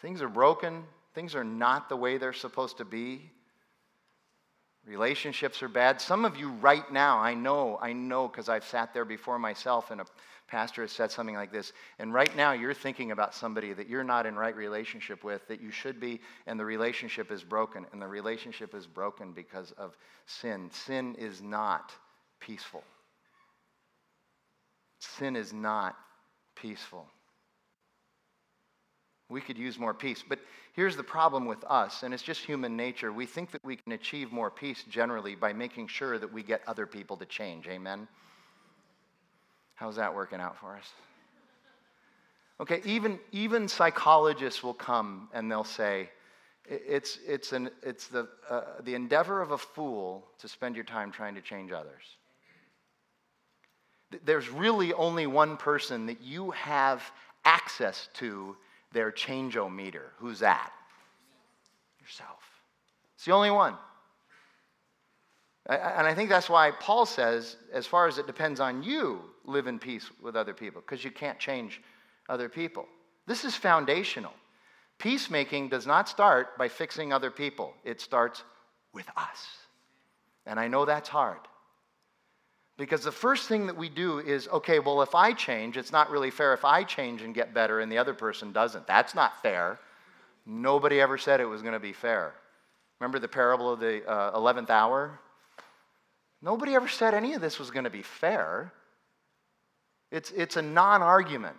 [0.00, 0.82] Things are broken,
[1.14, 3.30] Things are not the way they're supposed to be.
[4.84, 6.00] Relationships are bad.
[6.00, 9.90] Some of you right now, I know, I know because I've sat there before myself
[9.90, 10.06] and a
[10.48, 11.72] pastor has said something like this.
[11.98, 15.62] And right now you're thinking about somebody that you're not in right relationship with, that
[15.62, 17.86] you should be, and the relationship is broken.
[17.92, 19.96] And the relationship is broken because of
[20.26, 20.68] sin.
[20.72, 21.92] Sin is not
[22.40, 22.82] peaceful.
[24.98, 25.96] Sin is not
[26.56, 27.06] peaceful.
[29.28, 30.22] We could use more peace.
[30.26, 30.38] But
[30.74, 33.12] here's the problem with us, and it's just human nature.
[33.12, 36.62] We think that we can achieve more peace generally by making sure that we get
[36.66, 37.66] other people to change.
[37.68, 38.08] Amen?
[39.74, 40.86] How's that working out for us?
[42.60, 46.10] Okay, even, even psychologists will come and they'll say,
[46.68, 51.10] it's, it's, an, it's the, uh, the endeavor of a fool to spend your time
[51.10, 52.04] trying to change others.
[54.24, 57.02] There's really only one person that you have
[57.44, 58.56] access to
[58.92, 60.10] their changeometer.
[60.18, 60.72] Who's that?
[62.00, 62.40] Yourself.
[63.14, 63.74] It's the only one.
[65.66, 69.68] And I think that's why Paul says, as far as it depends on you, live
[69.68, 71.80] in peace with other people, because you can't change
[72.28, 72.86] other people.
[73.26, 74.32] This is foundational.
[74.98, 78.42] Peacemaking does not start by fixing other people, it starts
[78.92, 79.46] with us.
[80.46, 81.38] And I know that's hard.
[82.82, 86.10] Because the first thing that we do is okay, well, if I change, it's not
[86.10, 88.88] really fair if I change and get better and the other person doesn't.
[88.88, 89.78] That's not fair.
[90.46, 92.34] Nobody ever said it was going to be fair.
[92.98, 95.16] Remember the parable of the uh, 11th hour?
[96.42, 98.72] Nobody ever said any of this was going to be fair.
[100.10, 101.54] It's, it's a non argument.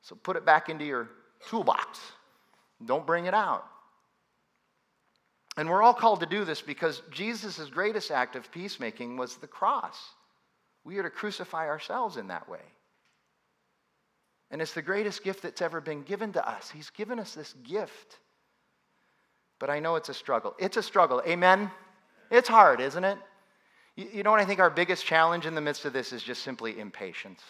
[0.00, 1.10] So put it back into your
[1.50, 2.00] toolbox.
[2.86, 3.66] Don't bring it out.
[5.58, 9.48] And we're all called to do this because Jesus' greatest act of peacemaking was the
[9.48, 9.98] cross.
[10.84, 12.60] We are to crucify ourselves in that way.
[14.52, 16.70] And it's the greatest gift that's ever been given to us.
[16.70, 18.18] He's given us this gift.
[19.58, 20.54] But I know it's a struggle.
[20.60, 21.20] It's a struggle.
[21.26, 21.72] Amen?
[22.30, 23.18] It's hard, isn't it?
[23.96, 26.44] You, know what I think our biggest challenge in the midst of this is just
[26.44, 27.42] simply impatience.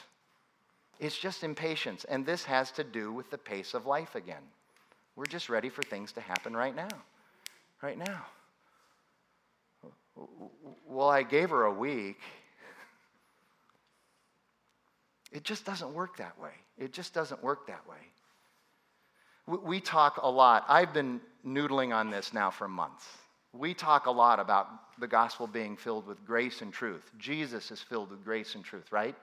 [0.98, 2.04] It's just impatience.
[2.04, 4.42] And this has to do with the pace of life again.
[5.14, 6.88] We're just ready for things to happen right now
[7.82, 8.26] right now.
[10.86, 12.18] Well, I gave her a week.
[15.30, 16.52] It just doesn't work that way.
[16.78, 17.96] It just doesn't work that way.
[19.46, 20.64] we talk a lot.
[20.68, 23.06] I've been noodling on this now for months.
[23.52, 24.66] We talk a lot about
[24.98, 27.10] the gospel being filled with grace and truth.
[27.18, 29.14] Jesus is filled with grace and truth, right?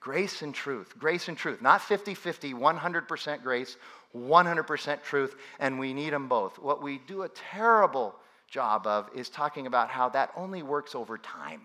[0.00, 1.60] Grace and truth, grace and truth.
[1.60, 3.76] Not 50 50, 100% grace,
[4.16, 6.58] 100% truth, and we need them both.
[6.58, 8.14] What we do a terrible
[8.48, 11.62] job of is talking about how that only works over time.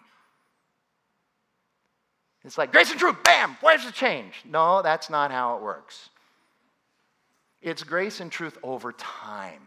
[2.44, 4.34] It's like grace and truth, bam, where's the change?
[4.44, 6.10] No, that's not how it works.
[7.62, 9.62] It's grace and truth over time.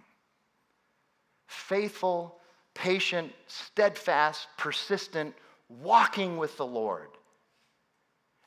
[1.46, 2.36] Faithful,
[2.74, 5.34] patient, steadfast, persistent,
[5.68, 7.08] walking with the Lord.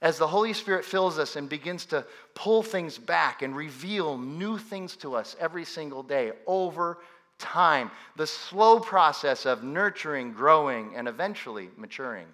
[0.01, 4.57] As the Holy Spirit fills us and begins to pull things back and reveal new
[4.57, 6.99] things to us every single day over
[7.37, 12.27] time, the slow process of nurturing, growing, and eventually maturing.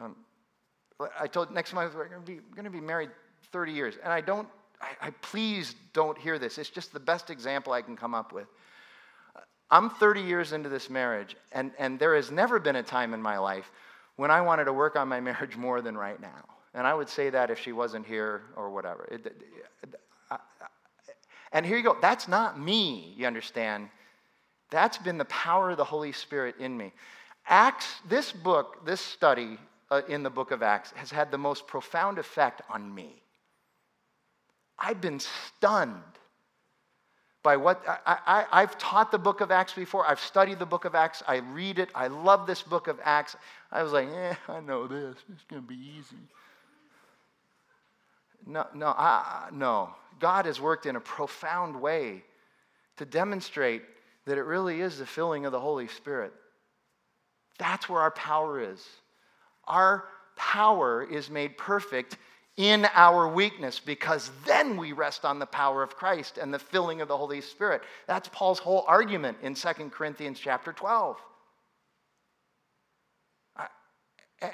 [0.00, 0.14] Um,
[1.18, 3.10] I told next month we're going to be, going to be married
[3.50, 4.48] 30 years, and I don't.
[4.80, 6.58] I, I please don't hear this.
[6.58, 8.46] It's just the best example I can come up with.
[9.70, 13.22] I'm 30 years into this marriage, and, and there has never been a time in
[13.22, 13.70] my life
[14.16, 16.44] when I wanted to work on my marriage more than right now.
[16.74, 19.08] And I would say that if she wasn't here or whatever.
[19.10, 19.42] It,
[20.30, 20.38] I,
[21.52, 21.96] and here you go.
[22.02, 23.88] That's not me, you understand.
[24.70, 26.92] That's been the power of the Holy Spirit in me.
[27.48, 29.56] Acts, this book, this study
[29.90, 33.22] uh, in the book of Acts has had the most profound effect on me.
[34.78, 36.02] I've been stunned
[37.46, 40.04] by what I, I, have taught the book of Acts before.
[40.04, 41.22] I've studied the book of Acts.
[41.28, 41.90] I read it.
[41.94, 43.36] I love this book of Acts.
[43.70, 45.14] I was like, eh, I know this.
[45.32, 46.16] It's going to be easy.
[48.44, 49.90] No, no, I, no.
[50.18, 52.24] God has worked in a profound way
[52.96, 53.82] to demonstrate
[54.24, 56.32] that it really is the filling of the Holy Spirit.
[57.60, 58.84] That's where our power is.
[59.68, 62.18] Our power is made perfect
[62.56, 67.00] in our weakness because then we rest on the power of Christ and the filling
[67.00, 67.82] of the Holy Spirit.
[68.06, 71.18] That's Paul's whole argument in 2 Corinthians chapter 12.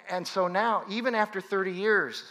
[0.08, 2.22] And so now, even after 30 years,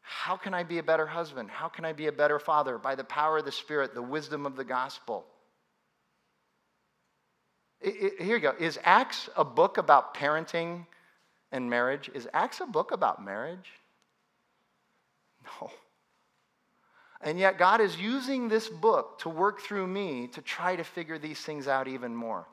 [0.00, 1.50] how can I be a better husband?
[1.50, 2.78] How can I be a better father?
[2.78, 5.24] By the power of the Spirit, the wisdom of the gospel.
[7.80, 8.54] Here you go.
[8.58, 10.86] Is Acts a book about parenting
[11.50, 12.10] and marriage?
[12.14, 13.70] Is Acts a book about marriage?
[15.44, 15.70] No.
[17.20, 21.18] And yet, God is using this book to work through me to try to figure
[21.18, 22.46] these things out even more.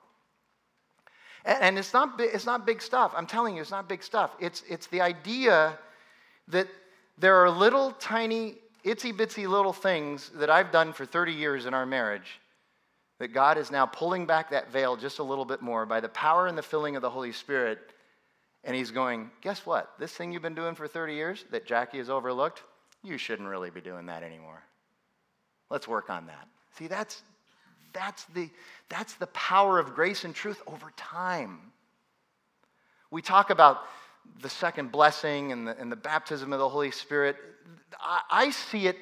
[1.44, 3.14] And, it's, not, it's not big stuff.
[3.16, 4.36] I'm telling you, it's not big stuff.
[4.40, 5.78] It's, it's the idea
[6.50, 6.68] that
[7.18, 11.74] there are little tiny, itsy bitsy little things that I've done for 30 years in
[11.74, 12.40] our marriage
[13.22, 16.10] that God is now pulling back that veil just a little bit more by the
[16.10, 17.78] power and the filling of the Holy Spirit.
[18.64, 19.92] And He's going, Guess what?
[20.00, 22.64] This thing you've been doing for 30 years that Jackie has overlooked,
[23.04, 24.62] you shouldn't really be doing that anymore.
[25.70, 26.48] Let's work on that.
[26.78, 27.22] See, that's,
[27.94, 28.50] that's, the,
[28.90, 31.60] that's the power of grace and truth over time.
[33.10, 33.80] We talk about
[34.42, 37.36] the second blessing and the, and the baptism of the Holy Spirit.
[38.00, 38.98] I, I see it,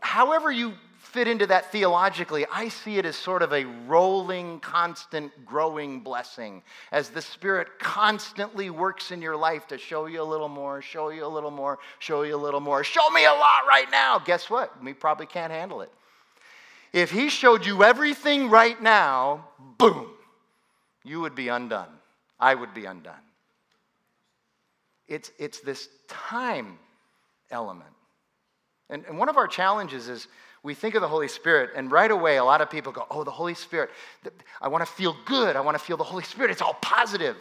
[0.00, 0.74] however you
[1.06, 6.62] fit into that theologically, I see it as sort of a rolling, constant, growing blessing
[6.92, 11.08] as the Spirit constantly works in your life to show you a little more, show
[11.08, 14.18] you a little more, show you a little more, show me a lot right now.
[14.18, 14.82] Guess what?
[14.82, 15.90] We probably can't handle it.
[16.92, 19.48] If He showed you everything right now,
[19.78, 20.08] boom,
[21.04, 21.88] you would be undone.
[22.38, 23.14] I would be undone.
[25.08, 26.78] It's, it's this time
[27.50, 27.90] element.
[28.88, 30.28] And, and one of our challenges is
[30.66, 33.22] we think of the Holy Spirit, and right away, a lot of people go, Oh,
[33.22, 33.88] the Holy Spirit.
[34.60, 35.54] I want to feel good.
[35.54, 36.50] I want to feel the Holy Spirit.
[36.50, 37.36] It's all positive.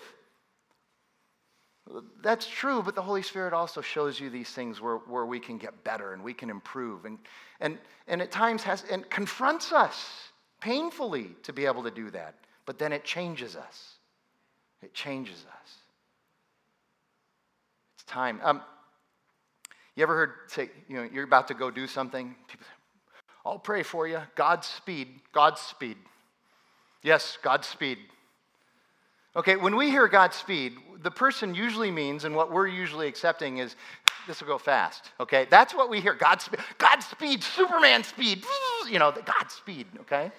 [2.21, 5.57] That's true, but the Holy Spirit also shows you these things where, where we can
[5.57, 7.17] get better and we can improve, and,
[7.59, 10.29] and, and at times has and confronts us
[10.61, 12.35] painfully to be able to do that.
[12.67, 13.95] But then it changes us.
[14.83, 15.73] It changes us.
[17.95, 18.39] It's time.
[18.43, 18.61] Um,
[19.95, 22.35] you ever heard say, you know, you're about to go do something?
[22.47, 22.67] People
[23.45, 24.19] I'll pray for you.
[24.35, 25.07] Godspeed.
[25.31, 25.97] Godspeed.
[27.03, 27.99] Yes, Godspeed.
[29.35, 33.75] Okay, when we hear Godspeed, the person usually means, and what we're usually accepting is,
[34.27, 35.11] this will go fast.
[35.19, 36.15] Okay, that's what we hear.
[36.15, 38.43] Godspeed, Godspeed, Superman speed.
[38.87, 39.87] You know, Godspeed.
[40.01, 40.31] Okay.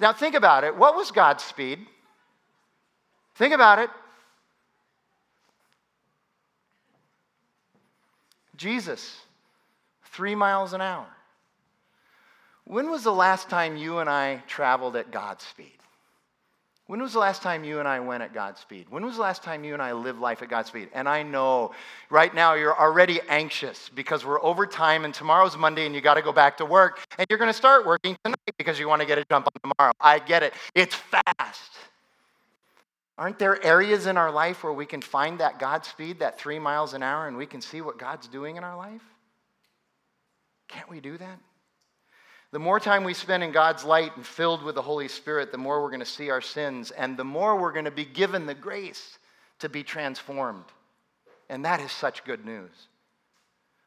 [0.00, 0.76] Now think about it.
[0.76, 1.78] What was Godspeed?
[3.36, 3.90] Think about it.
[8.56, 9.20] Jesus,
[10.06, 11.06] three miles an hour.
[12.64, 15.72] When was the last time you and I traveled at God's speed?
[16.86, 18.86] When was the last time you and I went at God's speed?
[18.90, 20.88] When was the last time you and I lived life at God's speed?
[20.92, 21.72] And I know
[22.10, 26.14] right now you're already anxious because we're over time and tomorrow's Monday and you got
[26.14, 29.00] to go back to work and you're going to start working tonight because you want
[29.00, 29.92] to get a jump on tomorrow.
[30.00, 30.54] I get it.
[30.74, 31.70] It's fast.
[33.16, 36.58] Aren't there areas in our life where we can find that God speed, that three
[36.58, 39.02] miles an hour, and we can see what God's doing in our life?
[40.68, 41.38] Can't we do that?
[42.52, 45.58] The more time we spend in God's light and filled with the Holy Spirit, the
[45.58, 48.44] more we're going to see our sins, and the more we're going to be given
[48.44, 49.18] the grace
[49.60, 50.66] to be transformed.
[51.48, 52.70] And that is such good news.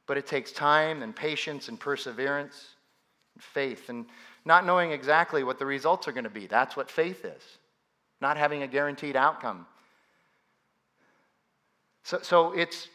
[0.07, 2.75] But it takes time and patience and perseverance
[3.35, 4.07] and faith and
[4.45, 6.47] not knowing exactly what the results are going to be.
[6.47, 7.43] That's what faith is,
[8.19, 9.67] not having a guaranteed outcome.
[12.03, 12.87] So, so it's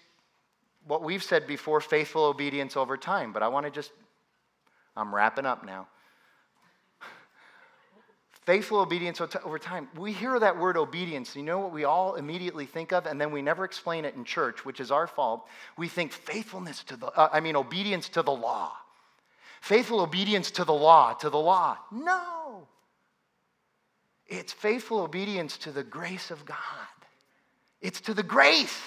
[0.86, 3.92] what we've said before faithful obedience over time, but I want to just
[4.97, 5.88] I'm wrapping up now.
[8.47, 9.88] Faithful obedience over time.
[9.97, 11.36] We hear that word obedience.
[11.36, 14.24] You know what we all immediately think of, and then we never explain it in
[14.24, 15.47] church, which is our fault.
[15.76, 18.72] We think faithfulness to the, uh, I mean, obedience to the law.
[19.61, 21.76] Faithful obedience to the law, to the law.
[21.93, 22.66] No.
[24.26, 26.57] It's faithful obedience to the grace of God.
[27.82, 28.80] It's to the grace.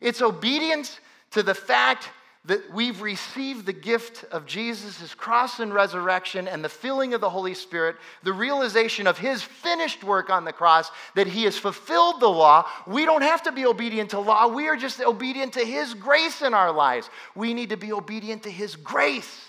[0.00, 1.00] It's obedience
[1.32, 2.08] to the fact
[2.44, 7.30] that we've received the gift of Jesus' cross and resurrection and the filling of the
[7.30, 12.18] Holy Spirit, the realization of his finished work on the cross, that he has fulfilled
[12.20, 12.66] the law.
[12.84, 14.48] We don't have to be obedient to law.
[14.48, 17.08] We are just obedient to his grace in our lives.
[17.36, 19.46] We need to be obedient to his grace.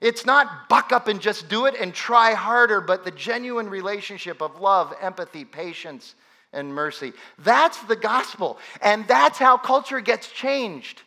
[0.00, 4.40] It's not buck up and just do it and try harder, but the genuine relationship
[4.40, 6.14] of love, empathy, patience,
[6.54, 7.12] and mercy.
[7.40, 8.58] That's the gospel.
[8.80, 11.02] And that's how culture gets changed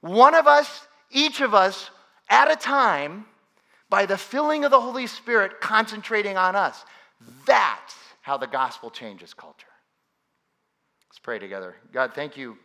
[0.00, 1.90] one of us, each of us,
[2.28, 3.26] at a time,
[3.90, 6.84] by the filling of the Holy Spirit concentrating on us.
[7.46, 9.66] That's how the gospel changes culture.
[11.08, 11.76] Let's pray together.
[11.92, 12.58] God, thank you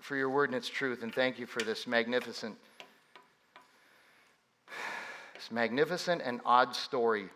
[0.00, 2.56] for your word and its truth, and thank you for this magnificent,
[5.34, 7.28] this magnificent and odd story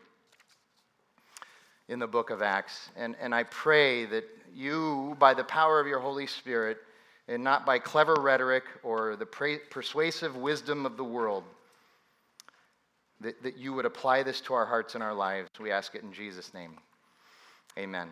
[1.88, 2.90] in the book of Acts.
[2.96, 4.24] And, and I pray that
[4.54, 6.78] you, by the power of your Holy Spirit,
[7.28, 9.26] and not by clever rhetoric or the
[9.70, 11.44] persuasive wisdom of the world.
[13.20, 15.48] That, that you would apply this to our hearts and our lives.
[15.60, 16.72] We ask it in Jesus' name.
[17.78, 18.08] Amen.